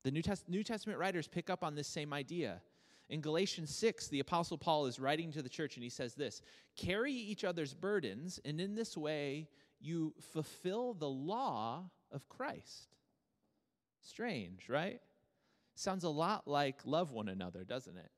The 0.04 0.10
New, 0.10 0.22
Test- 0.22 0.48
New 0.48 0.62
Testament 0.62 0.98
writers 0.98 1.28
pick 1.28 1.50
up 1.50 1.62
on 1.62 1.74
this 1.74 1.86
same 1.86 2.12
idea. 2.12 2.60
In 3.12 3.20
Galatians 3.20 3.68
6, 3.76 4.08
the 4.08 4.20
Apostle 4.20 4.56
Paul 4.56 4.86
is 4.86 4.98
writing 4.98 5.32
to 5.32 5.42
the 5.42 5.48
church 5.50 5.76
and 5.76 5.84
he 5.84 5.90
says 5.90 6.14
this 6.14 6.40
Carry 6.76 7.12
each 7.12 7.44
other's 7.44 7.74
burdens, 7.74 8.40
and 8.42 8.58
in 8.58 8.74
this 8.74 8.96
way 8.96 9.50
you 9.82 10.14
fulfill 10.32 10.94
the 10.94 11.10
law 11.10 11.90
of 12.10 12.26
Christ. 12.30 12.96
Strange, 14.00 14.66
right? 14.70 14.98
Sounds 15.74 16.04
a 16.04 16.08
lot 16.08 16.48
like 16.48 16.80
love 16.86 17.12
one 17.12 17.28
another, 17.28 17.64
doesn't 17.64 17.98
it? 17.98 18.10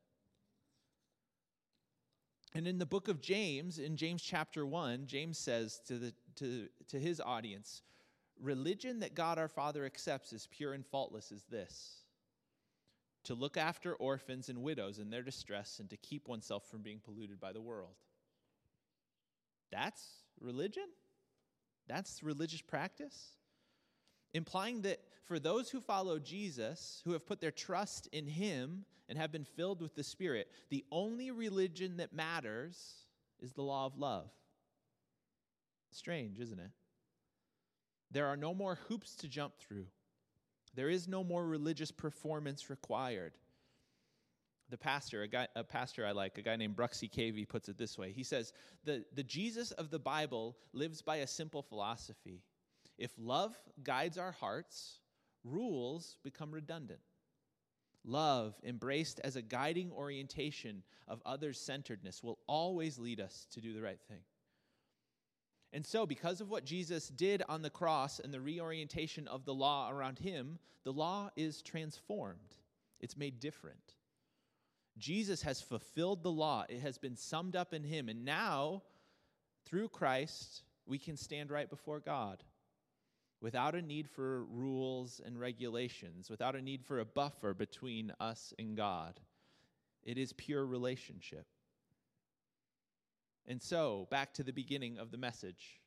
And 2.54 2.68
in 2.68 2.78
the 2.78 2.86
book 2.86 3.08
of 3.08 3.20
James, 3.20 3.80
in 3.80 3.96
James 3.96 4.22
chapter 4.22 4.64
1, 4.64 5.06
James 5.06 5.38
says 5.38 5.80
to, 5.88 5.98
the, 5.98 6.14
to, 6.36 6.68
to 6.90 7.00
his 7.00 7.20
audience, 7.20 7.82
Religion 8.40 9.00
that 9.00 9.16
God 9.16 9.40
our 9.40 9.48
Father 9.48 9.84
accepts 9.86 10.32
as 10.32 10.46
pure 10.52 10.72
and 10.72 10.86
faultless 10.86 11.32
is 11.32 11.42
this 11.50 12.03
to 13.24 13.34
look 13.34 13.56
after 13.56 13.94
orphans 13.94 14.48
and 14.48 14.62
widows 14.62 14.98
in 14.98 15.10
their 15.10 15.22
distress 15.22 15.78
and 15.80 15.90
to 15.90 15.96
keep 15.96 16.28
oneself 16.28 16.68
from 16.70 16.82
being 16.82 17.00
polluted 17.02 17.40
by 17.40 17.52
the 17.52 17.60
world. 17.60 17.94
That's 19.72 20.04
religion? 20.40 20.86
That's 21.88 22.22
religious 22.22 22.60
practice? 22.60 23.32
Implying 24.32 24.82
that 24.82 25.00
for 25.24 25.38
those 25.38 25.70
who 25.70 25.80
follow 25.80 26.18
Jesus, 26.18 27.00
who 27.04 27.12
have 27.12 27.26
put 27.26 27.40
their 27.40 27.50
trust 27.50 28.08
in 28.12 28.26
Him 28.26 28.84
and 29.08 29.18
have 29.18 29.32
been 29.32 29.44
filled 29.44 29.80
with 29.80 29.94
the 29.94 30.04
Spirit, 30.04 30.48
the 30.70 30.84
only 30.90 31.30
religion 31.30 31.96
that 31.98 32.12
matters 32.12 33.06
is 33.40 33.52
the 33.52 33.62
law 33.62 33.86
of 33.86 33.98
love. 33.98 34.30
Strange, 35.90 36.40
isn't 36.40 36.58
it? 36.58 36.70
There 38.10 38.26
are 38.26 38.36
no 38.36 38.54
more 38.54 38.78
hoops 38.88 39.14
to 39.16 39.28
jump 39.28 39.54
through. 39.58 39.86
There 40.74 40.88
is 40.88 41.08
no 41.08 41.22
more 41.22 41.46
religious 41.46 41.90
performance 41.90 42.70
required. 42.70 43.36
The 44.70 44.78
pastor, 44.78 45.22
a, 45.22 45.28
guy, 45.28 45.46
a 45.54 45.62
pastor 45.62 46.06
I 46.06 46.12
like, 46.12 46.38
a 46.38 46.42
guy 46.42 46.56
named 46.56 46.74
Bruxy 46.74 47.10
Cavey, 47.10 47.48
puts 47.48 47.68
it 47.68 47.78
this 47.78 47.98
way. 47.98 48.12
He 48.12 48.24
says, 48.24 48.52
the, 48.84 49.04
the 49.14 49.22
Jesus 49.22 49.70
of 49.72 49.90
the 49.90 49.98
Bible 49.98 50.56
lives 50.72 51.02
by 51.02 51.16
a 51.16 51.26
simple 51.26 51.62
philosophy. 51.62 52.42
If 52.98 53.12
love 53.18 53.56
guides 53.82 54.18
our 54.18 54.32
hearts, 54.32 55.00
rules 55.44 56.16
become 56.24 56.50
redundant. 56.50 57.00
Love, 58.04 58.54
embraced 58.64 59.20
as 59.22 59.36
a 59.36 59.42
guiding 59.42 59.90
orientation 59.92 60.82
of 61.08 61.22
others 61.24 61.58
centeredness, 61.60 62.22
will 62.22 62.38
always 62.46 62.98
lead 62.98 63.20
us 63.20 63.46
to 63.52 63.60
do 63.60 63.72
the 63.72 63.82
right 63.82 64.00
thing. 64.08 64.20
And 65.74 65.84
so, 65.84 66.06
because 66.06 66.40
of 66.40 66.48
what 66.48 66.64
Jesus 66.64 67.08
did 67.08 67.42
on 67.48 67.60
the 67.60 67.68
cross 67.68 68.20
and 68.20 68.32
the 68.32 68.40
reorientation 68.40 69.26
of 69.26 69.44
the 69.44 69.52
law 69.52 69.90
around 69.90 70.20
him, 70.20 70.60
the 70.84 70.92
law 70.92 71.30
is 71.34 71.62
transformed. 71.62 72.54
It's 73.00 73.16
made 73.16 73.40
different. 73.40 73.94
Jesus 74.98 75.42
has 75.42 75.60
fulfilled 75.60 76.22
the 76.22 76.30
law, 76.30 76.64
it 76.68 76.78
has 76.78 76.96
been 76.96 77.16
summed 77.16 77.56
up 77.56 77.74
in 77.74 77.82
him. 77.82 78.08
And 78.08 78.24
now, 78.24 78.82
through 79.66 79.88
Christ, 79.88 80.62
we 80.86 80.96
can 80.96 81.16
stand 81.16 81.50
right 81.50 81.68
before 81.68 81.98
God 81.98 82.44
without 83.40 83.74
a 83.74 83.82
need 83.82 84.08
for 84.08 84.44
rules 84.44 85.20
and 85.26 85.38
regulations, 85.40 86.30
without 86.30 86.54
a 86.54 86.62
need 86.62 86.84
for 86.84 87.00
a 87.00 87.04
buffer 87.04 87.52
between 87.52 88.12
us 88.20 88.54
and 88.60 88.76
God. 88.76 89.18
It 90.04 90.18
is 90.18 90.32
pure 90.32 90.64
relationship. 90.64 91.46
And 93.46 93.60
so, 93.60 94.06
back 94.10 94.34
to 94.34 94.42
the 94.42 94.52
beginning 94.52 94.98
of 94.98 95.10
the 95.10 95.18
message. 95.18 95.80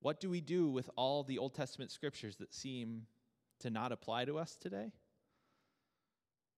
What 0.00 0.20
do 0.20 0.30
we 0.30 0.40
do 0.40 0.68
with 0.68 0.88
all 0.96 1.24
the 1.24 1.38
Old 1.38 1.54
Testament 1.54 1.90
scriptures 1.90 2.36
that 2.36 2.54
seem 2.54 3.06
to 3.60 3.70
not 3.70 3.92
apply 3.92 4.24
to 4.26 4.38
us 4.38 4.56
today? 4.56 4.92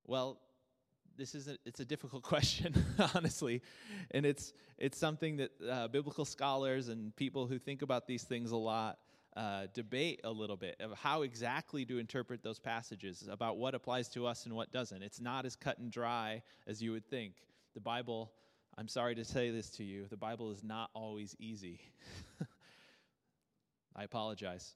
Well, 0.06 0.38
this 1.16 1.34
is 1.34 1.48
a, 1.48 1.56
it's 1.64 1.80
a 1.80 1.84
difficult 1.84 2.22
question, 2.34 2.74
honestly, 3.14 3.62
and 4.10 4.24
it's 4.24 4.52
it's 4.78 4.98
something 4.98 5.36
that 5.38 5.50
uh, 5.68 5.88
biblical 5.88 6.24
scholars 6.24 6.88
and 6.88 7.14
people 7.16 7.46
who 7.46 7.58
think 7.58 7.82
about 7.82 8.06
these 8.06 8.22
things 8.22 8.50
a 8.50 8.56
lot 8.56 8.98
uh, 9.36 9.66
debate 9.74 10.20
a 10.24 10.30
little 10.30 10.56
bit 10.56 10.76
of 10.80 10.92
how 10.98 11.22
exactly 11.22 11.84
to 11.84 11.98
interpret 11.98 12.42
those 12.42 12.58
passages, 12.58 13.28
about 13.30 13.58
what 13.58 13.74
applies 13.74 14.08
to 14.08 14.26
us 14.26 14.46
and 14.46 14.54
what 14.54 14.72
doesn't. 14.72 15.02
It's 15.02 15.20
not 15.20 15.46
as 15.46 15.54
cut 15.56 15.78
and 15.78 15.90
dry 15.90 16.42
as 16.66 16.82
you 16.82 16.92
would 16.92 17.06
think. 17.08 17.34
The 17.74 17.80
Bible, 17.80 18.32
I'm 18.78 18.88
sorry 18.88 19.14
to 19.16 19.24
say 19.24 19.50
this 19.50 19.70
to 19.70 19.84
you, 19.84 20.06
the 20.08 20.16
Bible 20.16 20.50
is 20.50 20.64
not 20.64 20.90
always 20.94 21.36
easy. 21.38 21.80
I 23.96 24.04
apologize. 24.04 24.74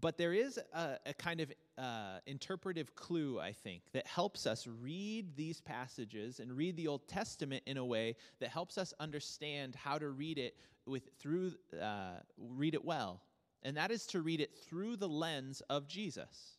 But 0.00 0.18
there 0.18 0.34
is 0.34 0.58
a, 0.74 0.98
a 1.06 1.14
kind 1.14 1.40
of 1.40 1.52
uh, 1.78 2.18
interpretive 2.26 2.94
clue, 2.94 3.38
I 3.40 3.52
think, 3.52 3.82
that 3.92 4.06
helps 4.06 4.46
us 4.46 4.66
read 4.66 5.36
these 5.36 5.60
passages 5.60 6.40
and 6.40 6.52
read 6.52 6.76
the 6.76 6.88
Old 6.88 7.08
Testament 7.08 7.62
in 7.66 7.76
a 7.76 7.84
way 7.84 8.16
that 8.40 8.50
helps 8.50 8.76
us 8.78 8.92
understand 9.00 9.74
how 9.74 9.98
to 9.98 10.08
read 10.10 10.38
it 10.38 10.56
with 10.86 11.08
through 11.18 11.52
uh, 11.80 12.20
read 12.36 12.74
it 12.74 12.84
well, 12.84 13.22
and 13.62 13.76
that 13.76 13.90
is 13.90 14.06
to 14.08 14.22
read 14.22 14.40
it 14.40 14.50
through 14.68 14.96
the 14.96 15.08
lens 15.08 15.62
of 15.70 15.88
Jesus. 15.88 16.55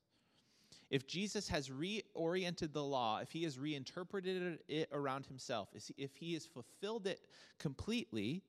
If 0.89 1.05
Jesus 1.05 1.49
has 1.49 1.69
reoriented 1.69 2.71
the 2.71 2.83
law, 2.83 3.19
if 3.19 3.31
he 3.31 3.43
has 3.43 3.59
reinterpreted 3.59 4.59
it 4.69 4.89
around 4.93 5.25
himself, 5.25 5.69
if 5.97 6.15
he 6.15 6.33
has 6.33 6.45
fulfilled 6.45 7.07
it 7.07 7.21
completely, 7.59 8.43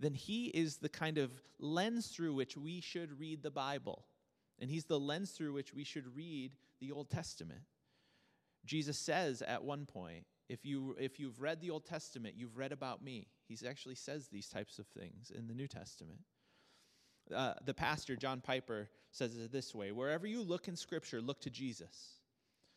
then 0.00 0.14
he 0.14 0.46
is 0.46 0.78
the 0.78 0.88
kind 0.88 1.18
of 1.18 1.30
lens 1.60 2.08
through 2.08 2.34
which 2.34 2.56
we 2.56 2.80
should 2.80 3.18
read 3.18 3.42
the 3.42 3.50
Bible. 3.50 4.04
And 4.58 4.70
he's 4.70 4.86
the 4.86 4.98
lens 4.98 5.30
through 5.30 5.52
which 5.52 5.72
we 5.72 5.84
should 5.84 6.16
read 6.16 6.56
the 6.80 6.90
Old 6.90 7.10
Testament. 7.10 7.60
Jesus 8.64 8.98
says 8.98 9.42
at 9.42 9.62
one 9.62 9.86
point, 9.86 10.24
if, 10.48 10.64
you, 10.64 10.96
if 10.98 11.20
you've 11.20 11.40
read 11.40 11.60
the 11.60 11.70
Old 11.70 11.86
Testament, 11.86 12.34
you've 12.36 12.56
read 12.56 12.72
about 12.72 13.02
me. 13.02 13.28
He 13.46 13.56
actually 13.66 13.94
says 13.94 14.28
these 14.28 14.48
types 14.48 14.78
of 14.78 14.86
things 14.86 15.30
in 15.36 15.46
the 15.46 15.54
New 15.54 15.68
Testament. 15.68 16.18
Uh, 17.32 17.54
the 17.64 17.74
pastor, 17.74 18.16
John 18.16 18.40
Piper, 18.40 18.88
says 19.10 19.36
it 19.36 19.52
this 19.52 19.74
way 19.74 19.92
Wherever 19.92 20.26
you 20.26 20.42
look 20.42 20.68
in 20.68 20.76
Scripture, 20.76 21.20
look 21.20 21.40
to 21.42 21.50
Jesus. 21.50 22.20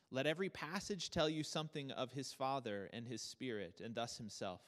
Let 0.10 0.26
every 0.26 0.50
passage 0.50 1.10
tell 1.10 1.28
you 1.28 1.44
something 1.44 1.92
of 1.92 2.14
his 2.14 2.32
Father 2.32 2.90
and 2.94 3.06
his 3.06 3.22
Spirit, 3.22 3.82
and 3.84 3.94
thus 3.94 4.18
himself. 4.18 4.62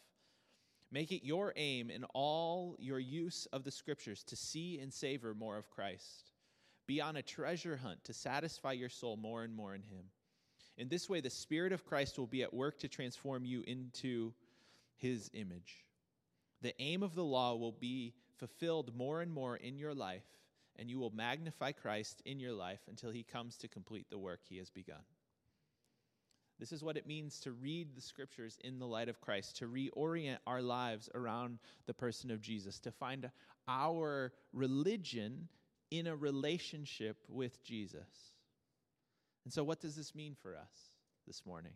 Make 0.92 1.12
it 1.12 1.26
your 1.26 1.54
aim 1.56 1.92
in 1.92 2.04
all 2.14 2.76
your 2.80 3.00
use 3.00 3.46
of 3.54 3.64
the 3.64 3.72
Scriptures 3.72 4.24
to 4.26 4.36
see 4.36 4.80
and 4.80 4.92
savor 4.92 5.34
more 5.34 5.58
of 5.58 5.70
Christ. 5.70 6.32
Be 6.88 7.00
on 7.00 7.18
a 7.18 7.22
treasure 7.22 7.78
hunt 7.78 8.04
to 8.06 8.14
satisfy 8.14 8.72
your 8.72 8.90
soul 8.90 9.16
more 9.16 9.44
and 9.44 9.56
more 9.56 9.76
in 9.76 9.84
Him. 9.84 10.06
In 10.78 10.90
this 10.90 11.08
way, 11.08 11.22
the 11.22 11.30
Spirit 11.30 11.72
of 11.72 11.86
Christ 11.86 12.18
will 12.18 12.28
be 12.28 12.42
at 12.42 12.54
work 12.54 12.80
to 12.80 12.88
transform 12.88 13.46
you 13.46 13.64
into 13.68 14.34
His 14.96 15.30
image. 15.34 15.86
The 16.62 16.74
aim 16.82 17.04
of 17.04 17.14
the 17.14 17.24
law 17.24 17.56
will 17.56 17.72
be 17.72 18.16
fulfilled 18.40 18.96
more 18.96 19.22
and 19.22 19.32
more 19.32 19.56
in 19.56 19.78
your 19.78 19.94
life, 19.94 20.26
and 20.78 20.90
you 20.90 21.00
will 21.00 21.12
magnify 21.12 21.74
Christ 21.74 22.22
in 22.26 22.40
your 22.40 22.54
life 22.54 22.80
until 22.88 23.12
He 23.12 23.24
comes 23.24 23.58
to 23.58 23.68
complete 23.68 24.08
the 24.10 24.18
work 24.18 24.42
He 24.48 24.58
has 24.58 24.70
begun. 24.70 25.04
This 26.60 26.72
is 26.74 26.84
what 26.84 26.98
it 26.98 27.08
means 27.08 27.40
to 27.42 27.52
read 27.52 27.96
the 27.96 28.02
scriptures 28.02 28.58
in 28.64 28.80
the 28.80 28.88
light 28.88 29.08
of 29.08 29.22
Christ, 29.22 29.58
to 29.58 29.68
reorient 29.68 30.40
our 30.46 30.62
lives 30.62 31.10
around 31.16 31.60
the 31.86 31.94
person 31.94 32.32
of 32.32 32.42
Jesus, 32.42 32.80
to 32.82 32.92
find 32.92 33.30
our 33.68 34.34
religion 34.52 35.48
in 35.90 36.08
a 36.08 36.16
relationship 36.16 37.18
with 37.30 37.64
Jesus. 37.64 38.34
And 39.46 39.54
so, 39.54 39.64
what 39.64 39.80
does 39.80 39.96
this 39.96 40.14
mean 40.14 40.36
for 40.42 40.56
us 40.56 40.98
this 41.26 41.46
morning? 41.46 41.74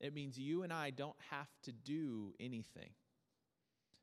It 0.00 0.12
means 0.12 0.36
you 0.36 0.64
and 0.64 0.72
I 0.72 0.90
don't 0.90 1.16
have 1.30 1.48
to 1.62 1.72
do 1.72 2.34
anything. 2.40 2.90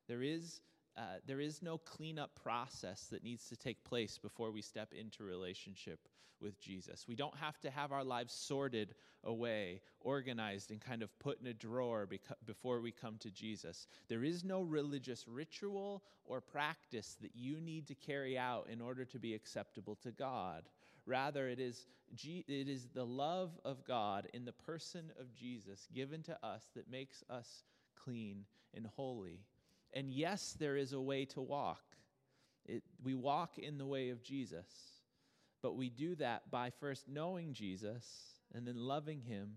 There 0.08 0.22
is 0.22 0.60
uh, 0.96 1.18
there 1.26 1.40
is 1.40 1.62
no 1.62 1.78
cleanup 1.78 2.30
process 2.42 3.06
that 3.10 3.24
needs 3.24 3.48
to 3.48 3.56
take 3.56 3.84
place 3.84 4.18
before 4.18 4.50
we 4.50 4.60
step 4.60 4.92
into 4.92 5.24
relationship 5.24 6.08
with 6.40 6.60
Jesus. 6.60 7.06
We 7.08 7.14
don't 7.14 7.36
have 7.36 7.58
to 7.60 7.70
have 7.70 7.92
our 7.92 8.04
lives 8.04 8.34
sorted 8.34 8.94
away, 9.24 9.80
organized, 10.00 10.70
and 10.70 10.80
kind 10.80 11.02
of 11.02 11.16
put 11.20 11.40
in 11.40 11.46
a 11.46 11.54
drawer 11.54 12.06
beca- 12.10 12.34
before 12.44 12.80
we 12.80 12.90
come 12.90 13.16
to 13.18 13.30
Jesus. 13.30 13.86
There 14.08 14.24
is 14.24 14.44
no 14.44 14.62
religious 14.62 15.26
ritual 15.28 16.02
or 16.24 16.40
practice 16.40 17.16
that 17.22 17.34
you 17.34 17.60
need 17.60 17.86
to 17.88 17.94
carry 17.94 18.36
out 18.36 18.68
in 18.68 18.80
order 18.80 19.04
to 19.06 19.18
be 19.18 19.34
acceptable 19.34 19.94
to 20.02 20.10
God. 20.10 20.64
Rather, 21.06 21.48
it 21.48 21.60
is, 21.60 21.86
G- 22.14 22.44
it 22.48 22.68
is 22.68 22.88
the 22.92 23.06
love 23.06 23.52
of 23.64 23.84
God 23.84 24.28
in 24.34 24.44
the 24.44 24.52
person 24.52 25.12
of 25.18 25.32
Jesus 25.34 25.88
given 25.94 26.22
to 26.24 26.36
us 26.44 26.64
that 26.74 26.90
makes 26.90 27.22
us 27.30 27.64
clean 27.94 28.44
and 28.74 28.86
holy 28.96 29.40
and 29.94 30.10
yes, 30.10 30.56
there 30.58 30.76
is 30.76 30.92
a 30.92 31.00
way 31.00 31.24
to 31.26 31.40
walk. 31.40 31.82
It, 32.66 32.82
we 33.02 33.14
walk 33.14 33.58
in 33.58 33.78
the 33.78 33.86
way 33.86 34.10
of 34.10 34.22
Jesus, 34.22 34.66
but 35.62 35.76
we 35.76 35.90
do 35.90 36.14
that 36.16 36.50
by 36.50 36.70
first 36.70 37.08
knowing 37.08 37.52
Jesus 37.52 38.06
and 38.54 38.66
then 38.66 38.76
loving 38.76 39.20
him 39.20 39.56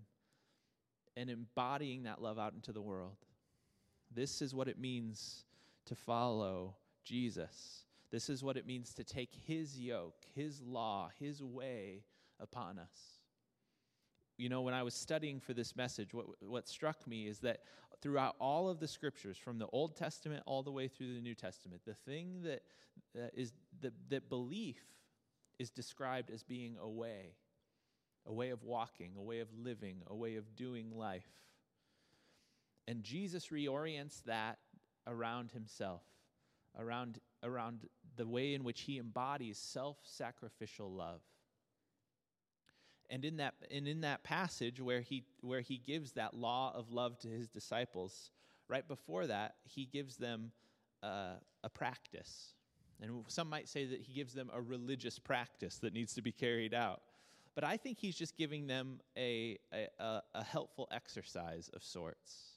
and 1.16 1.30
embodying 1.30 2.02
that 2.02 2.20
love 2.20 2.38
out 2.38 2.52
into 2.52 2.72
the 2.72 2.82
world. 2.82 3.16
This 4.14 4.42
is 4.42 4.54
what 4.54 4.68
it 4.68 4.78
means 4.78 5.44
to 5.86 5.94
follow 5.94 6.76
Jesus. 7.04 7.84
This 8.10 8.28
is 8.28 8.42
what 8.42 8.56
it 8.56 8.66
means 8.66 8.92
to 8.94 9.04
take 9.04 9.30
his 9.46 9.78
yoke, 9.78 10.24
his 10.34 10.60
law, 10.62 11.10
his 11.18 11.42
way 11.42 12.02
upon 12.40 12.78
us 12.78 13.16
you 14.38 14.48
know, 14.48 14.60
when 14.60 14.74
I 14.74 14.82
was 14.82 14.94
studying 14.94 15.40
for 15.40 15.54
this 15.54 15.74
message, 15.76 16.12
what, 16.12 16.26
what 16.42 16.68
struck 16.68 17.06
me 17.06 17.26
is 17.26 17.38
that 17.40 17.60
throughout 18.02 18.36
all 18.38 18.68
of 18.68 18.80
the 18.80 18.88
scriptures, 18.88 19.36
from 19.36 19.58
the 19.58 19.66
Old 19.72 19.96
Testament 19.96 20.42
all 20.46 20.62
the 20.62 20.70
way 20.70 20.88
through 20.88 21.14
the 21.14 21.20
New 21.20 21.34
Testament, 21.34 21.82
the 21.86 21.94
thing 21.94 22.42
that 22.42 22.62
is 23.34 23.52
that, 23.80 23.92
that 24.08 24.28
belief 24.28 24.82
is 25.58 25.70
described 25.70 26.30
as 26.30 26.42
being 26.42 26.76
a 26.80 26.88
way, 26.88 27.34
a 28.26 28.32
way 28.32 28.50
of 28.50 28.62
walking, 28.62 29.12
a 29.18 29.22
way 29.22 29.40
of 29.40 29.48
living, 29.56 30.02
a 30.06 30.14
way 30.14 30.36
of 30.36 30.54
doing 30.56 30.90
life. 30.90 31.28
And 32.88 33.02
Jesus 33.02 33.48
reorients 33.48 34.22
that 34.24 34.58
around 35.06 35.50
himself, 35.52 36.02
around, 36.78 37.20
around 37.42 37.86
the 38.16 38.26
way 38.26 38.54
in 38.54 38.64
which 38.64 38.82
he 38.82 38.98
embodies 38.98 39.58
self 39.58 39.96
sacrificial 40.04 40.90
love. 40.92 41.20
And 43.08 43.24
in 43.24 43.36
that, 43.36 43.54
and 43.70 43.86
in 43.86 44.00
that 44.00 44.24
passage 44.24 44.80
where 44.80 45.00
he, 45.00 45.24
where 45.40 45.60
he 45.60 45.78
gives 45.78 46.12
that 46.12 46.34
law 46.34 46.72
of 46.74 46.90
love 46.90 47.18
to 47.20 47.28
his 47.28 47.48
disciples, 47.48 48.30
right 48.68 48.86
before 48.86 49.26
that, 49.26 49.56
he 49.64 49.86
gives 49.86 50.16
them 50.16 50.50
uh, 51.02 51.34
a 51.62 51.68
practice. 51.68 52.54
And 53.00 53.24
some 53.28 53.48
might 53.48 53.68
say 53.68 53.84
that 53.86 54.00
he 54.00 54.12
gives 54.12 54.32
them 54.32 54.50
a 54.52 54.60
religious 54.60 55.18
practice 55.18 55.78
that 55.78 55.92
needs 55.92 56.14
to 56.14 56.22
be 56.22 56.32
carried 56.32 56.74
out. 56.74 57.02
But 57.54 57.64
I 57.64 57.76
think 57.76 57.98
he's 57.98 58.16
just 58.16 58.36
giving 58.36 58.66
them 58.66 59.00
a, 59.16 59.58
a, 59.72 60.22
a 60.34 60.44
helpful 60.44 60.88
exercise 60.90 61.70
of 61.74 61.82
sorts 61.82 62.56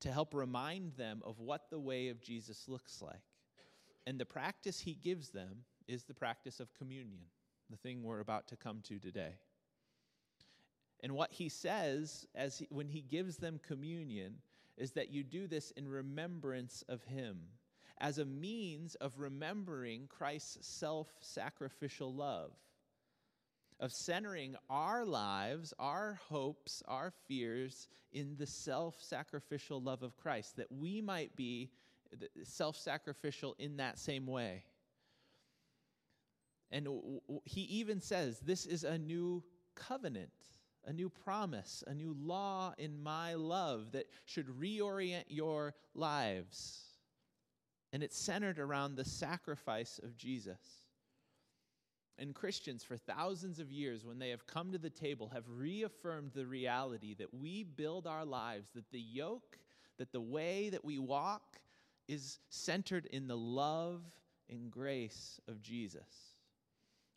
to 0.00 0.12
help 0.12 0.32
remind 0.32 0.92
them 0.94 1.22
of 1.24 1.40
what 1.40 1.70
the 1.70 1.78
way 1.78 2.08
of 2.08 2.20
Jesus 2.20 2.68
looks 2.68 3.02
like. 3.02 3.16
And 4.06 4.18
the 4.18 4.24
practice 4.24 4.78
he 4.80 4.94
gives 4.94 5.30
them 5.30 5.64
is 5.88 6.04
the 6.04 6.14
practice 6.14 6.60
of 6.60 6.72
communion, 6.74 7.22
the 7.68 7.76
thing 7.76 8.02
we're 8.02 8.20
about 8.20 8.46
to 8.48 8.56
come 8.56 8.80
to 8.84 8.98
today. 8.98 9.34
And 11.00 11.12
what 11.12 11.32
he 11.32 11.48
says 11.48 12.26
as 12.34 12.58
he, 12.58 12.66
when 12.70 12.88
he 12.88 13.02
gives 13.02 13.36
them 13.36 13.60
communion 13.66 14.36
is 14.76 14.92
that 14.92 15.10
you 15.10 15.22
do 15.22 15.46
this 15.46 15.70
in 15.72 15.88
remembrance 15.88 16.84
of 16.88 17.04
him, 17.04 17.38
as 18.00 18.18
a 18.18 18.24
means 18.24 18.94
of 18.96 19.18
remembering 19.18 20.06
Christ's 20.08 20.66
self 20.66 21.08
sacrificial 21.20 22.12
love, 22.12 22.52
of 23.80 23.92
centering 23.92 24.56
our 24.70 25.04
lives, 25.04 25.74
our 25.78 26.20
hopes, 26.28 26.82
our 26.86 27.12
fears 27.26 27.88
in 28.12 28.36
the 28.36 28.46
self 28.46 28.96
sacrificial 29.00 29.80
love 29.80 30.02
of 30.02 30.16
Christ, 30.16 30.56
that 30.56 30.70
we 30.70 31.00
might 31.00 31.34
be 31.36 31.70
self 32.44 32.76
sacrificial 32.76 33.54
in 33.58 33.76
that 33.76 33.98
same 33.98 34.26
way. 34.26 34.64
And 36.70 36.88
he 37.44 37.62
even 37.62 38.00
says, 38.00 38.40
This 38.40 38.66
is 38.66 38.84
a 38.84 38.98
new 38.98 39.42
covenant 39.74 40.30
a 40.88 40.92
new 40.92 41.10
promise, 41.10 41.84
a 41.86 41.94
new 41.94 42.16
law 42.18 42.72
in 42.78 43.00
my 43.02 43.34
love 43.34 43.92
that 43.92 44.06
should 44.24 44.48
reorient 44.48 45.24
your 45.28 45.74
lives. 45.94 46.82
And 47.92 48.02
it's 48.02 48.16
centered 48.16 48.58
around 48.58 48.96
the 48.96 49.04
sacrifice 49.04 50.00
of 50.02 50.16
Jesus. 50.16 50.58
And 52.18 52.34
Christians, 52.34 52.82
for 52.82 52.96
thousands 52.96 53.60
of 53.60 53.70
years, 53.70 54.04
when 54.04 54.18
they 54.18 54.30
have 54.30 54.46
come 54.46 54.72
to 54.72 54.78
the 54.78 54.90
table, 54.90 55.30
have 55.32 55.44
reaffirmed 55.46 56.32
the 56.34 56.46
reality 56.46 57.14
that 57.18 57.32
we 57.32 57.64
build 57.64 58.06
our 58.06 58.24
lives, 58.24 58.70
that 58.74 58.90
the 58.90 58.98
yoke, 58.98 59.58
that 59.98 60.10
the 60.10 60.20
way 60.20 60.70
that 60.70 60.84
we 60.84 60.98
walk 60.98 61.60
is 62.08 62.38
centered 62.48 63.06
in 63.06 63.28
the 63.28 63.36
love 63.36 64.00
and 64.48 64.70
grace 64.70 65.38
of 65.46 65.60
Jesus. 65.60 66.37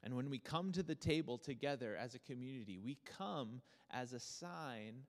And 0.03 0.15
when 0.15 0.29
we 0.29 0.39
come 0.39 0.71
to 0.71 0.83
the 0.83 0.95
table 0.95 1.37
together 1.37 1.95
as 1.95 2.15
a 2.15 2.19
community, 2.19 2.79
we 2.79 2.97
come 3.17 3.61
as 3.91 4.13
a 4.13 4.19
sign, 4.19 5.03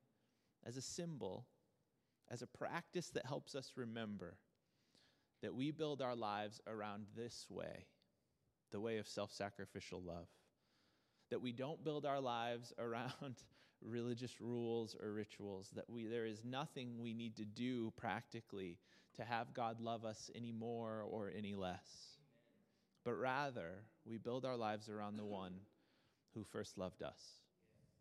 as 0.66 0.76
a 0.76 0.82
symbol, 0.82 1.46
as 2.30 2.42
a 2.42 2.46
practice 2.46 3.08
that 3.10 3.26
helps 3.26 3.54
us 3.54 3.72
remember 3.76 4.36
that 5.42 5.54
we 5.54 5.70
build 5.70 6.00
our 6.00 6.14
lives 6.14 6.60
around 6.66 7.06
this 7.16 7.46
way 7.50 7.86
the 8.70 8.80
way 8.80 8.98
of 8.98 9.06
self 9.06 9.32
sacrificial 9.32 10.00
love. 10.00 10.28
That 11.30 11.42
we 11.42 11.52
don't 11.52 11.84
build 11.84 12.04
our 12.04 12.20
lives 12.20 12.72
around 12.78 13.36
religious 13.82 14.40
rules 14.40 14.96
or 15.00 15.12
rituals, 15.12 15.70
that 15.74 15.88
we, 15.88 16.06
there 16.06 16.26
is 16.26 16.44
nothing 16.44 17.00
we 17.00 17.14
need 17.14 17.36
to 17.36 17.44
do 17.44 17.92
practically 17.96 18.78
to 19.16 19.24
have 19.24 19.52
God 19.52 19.80
love 19.80 20.04
us 20.04 20.30
any 20.34 20.52
more 20.52 21.04
or 21.08 21.30
any 21.36 21.54
less. 21.54 22.16
But 23.04 23.14
rather, 23.14 23.84
we 24.04 24.18
build 24.18 24.44
our 24.44 24.56
lives 24.56 24.88
around 24.88 25.16
the 25.16 25.24
one 25.24 25.54
who 26.34 26.44
first 26.44 26.78
loved 26.78 27.02
us. 27.02 27.20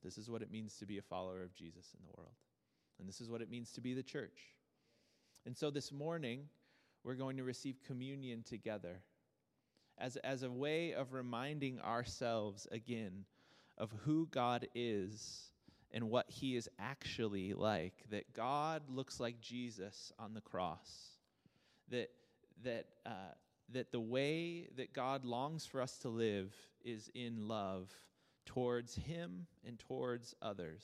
This 0.03 0.17
is 0.17 0.29
what 0.29 0.41
it 0.41 0.51
means 0.51 0.77
to 0.77 0.85
be 0.85 0.97
a 0.97 1.01
follower 1.01 1.43
of 1.43 1.53
Jesus 1.53 1.93
in 1.97 2.03
the 2.05 2.13
world. 2.17 2.35
And 2.99 3.07
this 3.07 3.21
is 3.21 3.29
what 3.29 3.41
it 3.41 3.49
means 3.49 3.71
to 3.73 3.81
be 3.81 3.93
the 3.93 4.03
church. 4.03 4.39
And 5.45 5.57
so 5.57 5.71
this 5.71 5.91
morning, 5.91 6.47
we're 7.03 7.15
going 7.15 7.37
to 7.37 7.43
receive 7.43 7.81
communion 7.85 8.43
together 8.43 9.01
as, 9.97 10.17
as 10.17 10.43
a 10.43 10.51
way 10.51 10.93
of 10.93 11.13
reminding 11.13 11.79
ourselves 11.81 12.67
again 12.71 13.25
of 13.77 13.91
who 14.03 14.27
God 14.31 14.67
is 14.75 15.51
and 15.91 16.09
what 16.09 16.29
he 16.29 16.55
is 16.55 16.69
actually 16.79 17.53
like. 17.53 17.93
That 18.11 18.31
God 18.33 18.83
looks 18.87 19.19
like 19.19 19.41
Jesus 19.41 20.11
on 20.19 20.33
the 20.33 20.41
cross. 20.41 21.17
That, 21.89 22.09
that, 22.63 22.85
uh, 23.05 23.33
that 23.73 23.91
the 23.91 23.99
way 23.99 24.67
that 24.75 24.93
God 24.93 25.25
longs 25.25 25.65
for 25.65 25.81
us 25.81 25.97
to 25.99 26.09
live 26.09 26.53
is 26.83 27.09
in 27.13 27.47
love 27.47 27.89
towards 28.45 28.95
him 28.95 29.47
and 29.65 29.79
towards 29.79 30.35
others. 30.41 30.83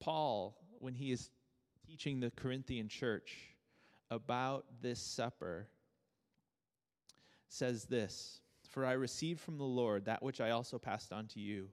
Paul, 0.00 0.56
when 0.78 0.94
he 0.94 1.12
is 1.12 1.30
teaching 1.86 2.20
the 2.20 2.30
Corinthian 2.30 2.88
church 2.88 3.36
about 4.10 4.64
this 4.80 5.00
supper, 5.00 5.68
says 7.48 7.84
this 7.84 8.40
For 8.68 8.84
I 8.84 8.92
received 8.92 9.40
from 9.40 9.58
the 9.58 9.64
Lord 9.64 10.06
that 10.06 10.22
which 10.22 10.40
I 10.40 10.50
also 10.50 10.78
passed 10.78 11.12
on 11.12 11.26
to 11.28 11.40
you. 11.40 11.68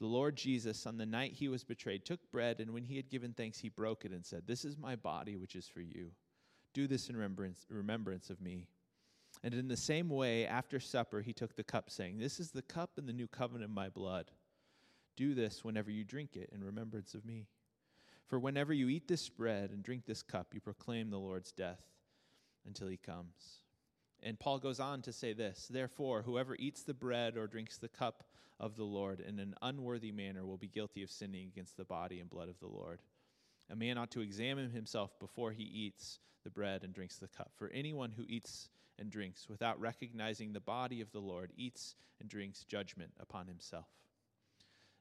The 0.00 0.06
Lord 0.06 0.36
Jesus, 0.36 0.86
on 0.86 0.96
the 0.96 1.06
night 1.06 1.32
he 1.32 1.48
was 1.48 1.64
betrayed, 1.64 2.04
took 2.04 2.30
bread, 2.30 2.60
and 2.60 2.72
when 2.72 2.84
he 2.84 2.96
had 2.96 3.10
given 3.10 3.32
thanks, 3.32 3.58
he 3.58 3.68
broke 3.68 4.04
it 4.04 4.12
and 4.12 4.24
said, 4.24 4.46
This 4.46 4.64
is 4.64 4.78
my 4.78 4.94
body, 4.94 5.36
which 5.36 5.56
is 5.56 5.66
for 5.66 5.80
you. 5.80 6.12
Do 6.72 6.86
this 6.86 7.08
in 7.08 7.16
remembrance, 7.16 7.66
remembrance 7.68 8.30
of 8.30 8.40
me. 8.40 8.68
And 9.42 9.54
in 9.54 9.68
the 9.68 9.76
same 9.76 10.08
way, 10.08 10.46
after 10.46 10.80
supper, 10.80 11.20
he 11.20 11.32
took 11.32 11.54
the 11.54 11.64
cup, 11.64 11.90
saying, 11.90 12.18
This 12.18 12.40
is 12.40 12.50
the 12.50 12.62
cup 12.62 12.90
in 12.98 13.06
the 13.06 13.12
new 13.12 13.28
covenant 13.28 13.70
of 13.70 13.74
my 13.74 13.88
blood. 13.88 14.30
Do 15.16 15.34
this 15.34 15.64
whenever 15.64 15.90
you 15.90 16.04
drink 16.04 16.36
it 16.36 16.50
in 16.52 16.62
remembrance 16.62 17.14
of 17.14 17.24
me. 17.24 17.46
For 18.26 18.38
whenever 18.38 18.72
you 18.72 18.88
eat 18.88 19.08
this 19.08 19.28
bread 19.28 19.70
and 19.70 19.82
drink 19.82 20.04
this 20.06 20.22
cup, 20.22 20.54
you 20.54 20.60
proclaim 20.60 21.10
the 21.10 21.18
Lord's 21.18 21.52
death 21.52 21.82
until 22.66 22.88
he 22.88 22.96
comes. 22.96 23.62
And 24.22 24.38
Paul 24.38 24.58
goes 24.58 24.80
on 24.80 25.02
to 25.02 25.12
say 25.12 25.32
this 25.32 25.68
Therefore, 25.70 26.22
whoever 26.22 26.56
eats 26.56 26.82
the 26.82 26.94
bread 26.94 27.36
or 27.36 27.46
drinks 27.46 27.78
the 27.78 27.88
cup 27.88 28.24
of 28.60 28.76
the 28.76 28.84
Lord 28.84 29.20
in 29.20 29.38
an 29.38 29.54
unworthy 29.62 30.10
manner 30.10 30.44
will 30.44 30.56
be 30.56 30.68
guilty 30.68 31.02
of 31.02 31.10
sinning 31.10 31.48
against 31.48 31.76
the 31.76 31.84
body 31.84 32.20
and 32.20 32.28
blood 32.28 32.48
of 32.48 32.58
the 32.58 32.66
Lord. 32.66 33.00
A 33.70 33.76
man 33.76 33.98
ought 33.98 34.10
to 34.12 34.20
examine 34.20 34.70
himself 34.70 35.18
before 35.20 35.52
he 35.52 35.62
eats 35.62 36.18
the 36.42 36.50
bread 36.50 36.82
and 36.82 36.92
drinks 36.92 37.16
the 37.18 37.28
cup. 37.28 37.52
For 37.56 37.68
anyone 37.68 38.12
who 38.16 38.24
eats 38.28 38.70
and 38.98 39.10
drinks 39.10 39.48
without 39.48 39.80
recognizing 39.80 40.52
the 40.52 40.60
body 40.60 41.00
of 41.00 41.10
the 41.12 41.20
Lord 41.20 41.52
eats 41.56 41.94
and 42.20 42.28
drinks 42.28 42.64
judgment 42.64 43.12
upon 43.20 43.46
himself. 43.46 43.86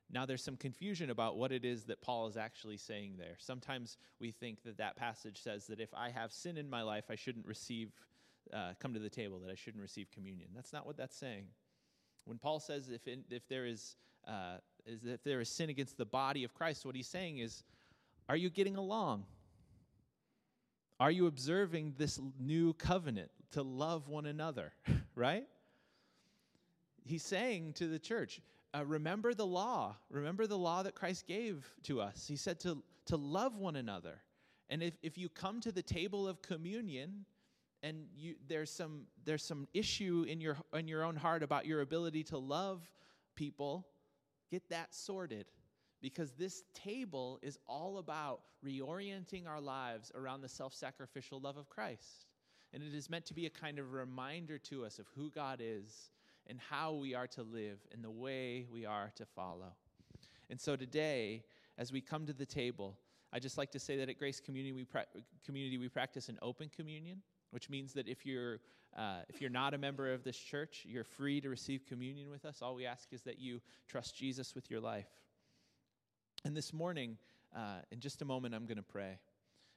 Now, 0.10 0.26
there's 0.26 0.44
some 0.44 0.56
confusion 0.56 1.10
about 1.10 1.36
what 1.36 1.52
it 1.52 1.66
is 1.66 1.84
that 1.86 2.02
Paul 2.02 2.28
is 2.28 2.38
actually 2.38 2.78
saying 2.78 3.16
there. 3.18 3.36
Sometimes 3.40 3.98
we 4.20 4.32
think 4.32 4.64
that 4.64 4.78
that 4.78 4.96
passage 4.96 5.42
says 5.42 5.68
that 5.68 5.82
if 5.82 5.94
I 5.94 6.10
have 6.10 6.32
sin 6.32 6.58
in 6.58 6.70
my 6.70 6.82
life, 6.82 7.06
I 7.10 7.16
shouldn't 7.16 7.46
receive 7.46 7.92
uh, 8.54 8.72
come 8.80 8.94
to 8.94 9.00
the 9.00 9.10
table, 9.10 9.40
that 9.40 9.52
I 9.52 9.56
shouldn't 9.56 9.82
receive 9.82 10.10
communion. 10.12 10.48
That's 10.56 10.72
not 10.72 10.86
what 10.86 10.96
that's 10.96 11.18
saying. 11.18 11.48
When 12.24 12.38
Paul 12.38 12.62
says 12.62 12.90
if, 12.90 13.06
in, 13.08 13.24
if, 13.30 13.48
there 13.50 13.66
is, 13.66 13.98
uh, 14.26 14.58
is 14.86 15.04
if 15.06 15.24
there 15.24 15.42
is 15.42 15.50
sin 15.50 15.70
against 15.70 15.98
the 15.98 16.06
body 16.06 16.46
of 16.46 16.54
Christ, 16.54 16.86
what 16.86 16.96
he's 16.96 17.08
saying 17.08 17.40
is, 17.40 17.64
are 18.30 18.38
you 18.38 18.50
getting 18.50 18.78
along? 18.78 19.26
Are 21.00 21.12
you 21.12 21.28
observing 21.28 21.96
this 21.98 22.20
new 22.40 22.74
covenant 22.74 23.32
to 23.52 23.62
love 23.62 24.08
one 24.08 24.26
another, 24.26 24.74
right? 25.16 25.46
He's 27.04 27.24
saying 27.24 27.74
to 27.74 27.88
the 27.88 28.00
church, 28.00 28.42
uh, 28.74 28.86
remember 28.86 29.34
the 29.34 29.46
law. 29.46 29.96
Remember 30.10 30.46
the 30.46 30.58
law 30.58 30.84
that 30.84 30.96
Christ 30.96 31.26
gave 31.28 31.66
to 31.84 32.02
us. 32.02 32.28
He 32.28 32.36
said 32.36 32.60
to, 32.62 32.84
to 33.06 33.16
love 33.16 33.58
one 33.58 33.76
another. 33.76 34.22
And 34.70 34.84
if, 34.84 34.98
if 35.02 35.18
you 35.18 35.30
come 35.30 35.62
to 35.62 35.72
the 35.72 35.82
table 35.82 36.28
of 36.28 36.42
communion, 36.42 37.26
and 37.84 38.06
you, 38.16 38.36
there's 38.48 38.72
some 38.72 39.04
there's 39.24 39.44
some 39.44 39.68
issue 39.74 40.26
in 40.28 40.42
your 40.42 40.58
in 40.74 40.88
your 40.88 41.04
own 41.04 41.16
heart 41.16 41.44
about 41.44 41.66
your 41.66 41.82
ability 41.82 42.24
to 42.24 42.38
love 42.38 42.82
people 43.36 43.88
get 44.50 44.68
that 44.70 44.94
sorted 44.94 45.46
because 46.02 46.32
this 46.32 46.64
table 46.74 47.40
is 47.42 47.58
all 47.68 48.00
about 48.00 48.42
reorienting 48.66 49.48
our 49.48 49.62
lives 49.62 50.12
around 50.16 50.42
the 50.42 50.50
self-sacrificial 50.50 51.40
love 51.40 51.58
of 51.58 51.70
Christ 51.70 52.27
and 52.74 52.84
it 52.84 52.94
is 52.94 53.10
meant 53.10 53.26
to 53.28 53.34
be 53.34 53.46
a 53.46 53.50
kind 53.50 53.80
of 53.80 53.94
reminder 53.94 54.58
to 54.58 54.86
us 54.86 55.00
of 55.00 55.08
who 55.16 55.30
God 55.32 55.62
is 55.62 56.12
and 56.48 56.60
how 56.70 56.94
we 56.94 57.14
are 57.14 57.28
to 57.28 57.44
live 57.44 57.80
and 57.92 58.04
the 58.04 58.12
way 58.12 58.66
we 58.72 58.86
are 58.86 59.12
to 59.16 59.26
follow. 59.26 59.74
And 60.50 60.60
so 60.60 60.76
today 60.76 61.44
as 61.78 61.92
we 61.92 62.02
come 62.02 62.26
to 62.26 62.34
the 62.34 62.46
table 62.46 62.98
I 63.34 63.40
just 63.40 63.58
like 63.58 63.72
to 63.72 63.80
say 63.80 63.98
that 63.98 64.08
at 64.08 64.18
Grace 64.18 64.40
Community 64.40 64.72
we, 64.72 64.86
pra- 64.86 65.06
community, 65.46 65.78
we 65.78 65.90
practice 65.90 66.30
an 66.30 66.40
open 66.42 66.70
communion 66.74 67.22
which 67.52 67.70
means 67.70 67.94
that 67.94 68.08
if 68.08 68.26
you're 68.26 68.60
uh, 68.98 69.20
if 69.30 69.42
you're 69.42 69.50
not 69.50 69.74
a 69.74 69.78
member 69.78 70.14
of 70.14 70.24
this 70.24 70.38
church 70.38 70.86
you're 70.88 71.04
free 71.04 71.42
to 71.42 71.50
receive 71.50 71.86
communion 71.86 72.30
with 72.30 72.46
us. 72.46 72.62
All 72.62 72.74
we 72.76 72.86
ask 72.86 73.12
is 73.12 73.22
that 73.24 73.40
you 73.40 73.60
trust 73.88 74.16
jesus 74.16 74.56
with 74.56 74.72
your 74.72 74.80
life. 74.80 75.10
And 76.46 76.56
this 76.56 76.74
morning 76.74 77.18
uh, 77.56 77.80
in 77.92 78.00
just 78.00 78.22
a 78.22 78.26
moment 78.26 78.56
i'm 78.56 78.66
going 78.66 78.78
to 78.78 78.84
pray 78.84 79.20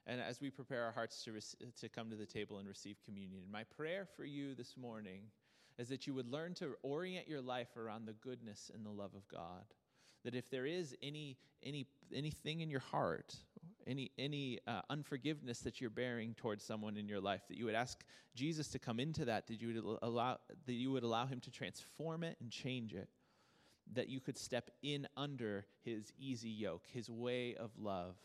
and 0.07 0.21
as 0.21 0.41
we 0.41 0.51
prepare 0.51 0.85
our 0.85 0.93
hearts 0.93 1.23
to, 1.25 1.33
rec- 1.33 1.75
to 1.81 1.89
come 1.89 2.11
to 2.11 2.17
the 2.17 2.27
table 2.27 2.59
and 2.59 2.69
receive 2.69 2.97
communion 3.05 3.43
my 3.51 3.65
prayer 3.65 4.07
for 4.17 4.25
you 4.25 4.55
this 4.55 4.77
morning 4.77 5.23
is 5.79 5.89
that 5.89 6.07
you 6.07 6.15
would 6.15 6.29
learn 6.29 6.53
to 6.55 6.75
orient 6.83 7.27
your 7.27 7.41
life 7.41 7.77
around 7.77 8.07
the 8.07 8.13
goodness 8.13 8.71
and 8.75 8.85
the 8.85 8.91
love 8.91 9.15
of 9.15 9.27
god. 9.29 9.65
That 10.25 10.35
if 10.35 10.51
there 10.51 10.67
is 10.67 10.95
any 11.03 11.39
any 11.63 11.87
anything 12.15 12.61
in 12.61 12.71
your 12.71 12.81
heart 12.81 13.35
any 13.87 14.11
any 14.19 14.59
uh, 14.67 14.83
unforgiveness 14.91 15.61
that 15.61 15.81
you're 15.81 15.91
bearing 15.91 16.35
towards 16.35 16.65
someone 16.65 16.97
in 16.97 17.09
your 17.09 17.21
life 17.21 17.43
that 17.49 17.57
you 17.57 17.65
would 17.65 17.75
ask 17.75 18.03
jesus 18.35 18.69
to 18.69 18.79
come 18.79 19.01
into 19.01 19.25
that 19.25 19.47
that 19.47 19.61
you 19.61 19.69
would 19.69 19.99
allow 20.03 20.39
that 20.67 20.73
you 20.73 20.91
would 20.91 21.03
allow 21.03 21.27
him 21.27 21.41
to 21.41 21.51
transform 21.51 22.23
it 22.23 22.37
and 22.41 22.51
change 22.51 22.95
it 22.95 23.09
that 23.93 24.09
you 24.09 24.21
could 24.21 24.39
step 24.39 24.71
in 24.83 25.07
under 25.17 25.67
his 25.85 26.13
easy 26.19 26.51
yoke 26.51 26.85
his 26.93 27.11
way 27.11 27.55
of 27.57 27.71
love 27.79 28.17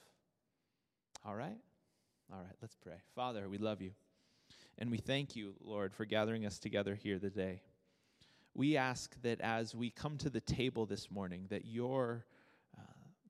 all 1.26 1.36
right? 1.36 1.58
All 2.32 2.40
right 2.40 2.56
let's 2.62 2.76
pray. 2.76 2.96
Father 3.16 3.50
we 3.50 3.58
love 3.58 3.82
you 3.82 3.92
and 4.78 4.92
we 4.92 4.98
thank 4.98 5.36
you 5.36 5.54
lord 5.64 5.94
for 5.94 6.06
gathering 6.06 6.46
us 6.46 6.60
together 6.60 6.96
here 6.96 7.20
today. 7.20 7.62
We 8.54 8.78
ask 8.78 9.22
that 9.22 9.42
as 9.42 9.76
we 9.76 9.90
come 9.90 10.18
to 10.20 10.30
the 10.30 10.40
table 10.40 10.86
this 10.86 11.12
morning, 11.12 11.48
that 11.50 11.66
your, 11.66 12.26
uh, 12.78 12.82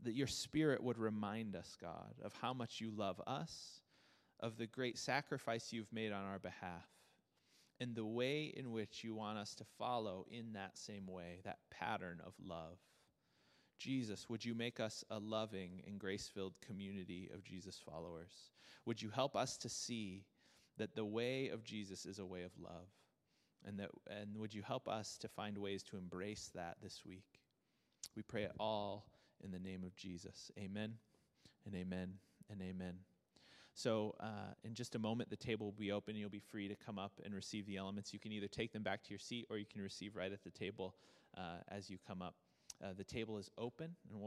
that 0.04 0.14
your 0.14 0.28
spirit 0.28 0.84
would 0.84 1.00
remind 1.00 1.56
us, 1.56 1.76
God, 1.82 2.14
of 2.24 2.32
how 2.40 2.54
much 2.54 2.80
you 2.80 2.92
love 2.92 3.20
us, 3.26 3.82
of 4.40 4.58
the 4.58 4.68
great 4.68 5.00
sacrifice 5.00 5.74
you've 5.74 5.92
made 5.92 6.12
on 6.12 6.24
our 6.24 6.38
behalf, 6.38 6.86
and 7.80 7.96
the 7.96 8.06
way 8.06 8.54
in 8.56 8.72
which 8.72 9.04
you 9.04 9.16
want 9.16 9.40
us 9.40 9.56
to 9.56 9.64
follow 9.80 10.28
in 10.30 10.54
that 10.54 10.78
same 10.78 11.08
way, 11.08 11.40
that 11.44 11.58
pattern 11.72 12.22
of 12.24 12.34
love. 12.40 12.78
Jesus, 13.78 14.30
would 14.30 14.44
you 14.44 14.54
make 14.54 14.80
us 14.80 15.04
a 15.10 15.20
loving 15.20 15.82
and 15.86 16.00
grace 16.00 16.30
filled 16.34 16.54
community 16.62 17.30
of 17.34 17.44
Jesus 17.44 17.82
followers? 17.84 18.52
Would 18.86 19.02
you 19.02 19.10
help 19.10 19.36
us 19.36 19.58
to 19.58 19.70
see 19.70 20.24
that 20.78 20.96
the 20.96 21.06
way 21.06 21.50
of 21.50 21.64
Jesus 21.64 22.06
is 22.06 22.20
a 22.20 22.26
way 22.26 22.44
of 22.44 22.52
love? 22.60 22.88
And, 23.66 23.80
that, 23.80 23.90
and 24.10 24.38
would 24.38 24.54
you 24.54 24.62
help 24.62 24.88
us 24.88 25.18
to 25.18 25.28
find 25.28 25.58
ways 25.58 25.84
to 25.84 25.98
embrace 25.98 26.52
that 26.54 26.78
this 26.82 27.02
week? 27.06 27.42
We 28.16 28.22
pray 28.22 28.44
it 28.44 28.52
all 28.60 29.08
in 29.44 29.52
the 29.52 29.60
name 29.60 29.84
of 29.84 29.96
Jesus. 29.96 30.52
Amen 30.60 30.94
and 31.66 31.76
amen 31.76 32.14
and 32.50 32.62
amen. 32.62 32.96
So, 33.74 34.16
uh, 34.22 34.54
in 34.64 34.74
just 34.74 34.96
a 34.96 35.00
moment, 35.00 35.30
the 35.30 35.36
table 35.36 35.66
will 35.66 35.74
be 35.74 35.92
open. 35.92 36.16
You'll 36.16 36.30
be 36.30 36.40
free 36.40 36.70
to 36.70 36.76
come 36.76 36.98
up 36.98 37.20
and 37.26 37.34
receive 37.34 37.66
the 37.66 37.76
elements. 37.76 38.14
You 38.14 38.20
can 38.20 38.32
either 38.32 38.48
take 38.48 38.72
them 38.72 38.84
back 38.84 39.04
to 39.04 39.10
your 39.10 39.20
seat 39.20 39.48
or 39.50 39.58
you 39.58 39.66
can 39.66 39.82
receive 39.82 40.16
right 40.16 40.32
at 40.32 40.44
the 40.46 40.50
table 40.50 40.96
uh, 41.38 41.58
as 41.68 41.90
you 41.90 41.98
come 42.08 42.22
up. 42.22 42.36
Uh, 42.84 42.94
the 42.96 43.04
table 43.04 43.38
is 43.38 43.50
open, 43.58 43.96
and 44.10 44.12
we'll 44.12 44.24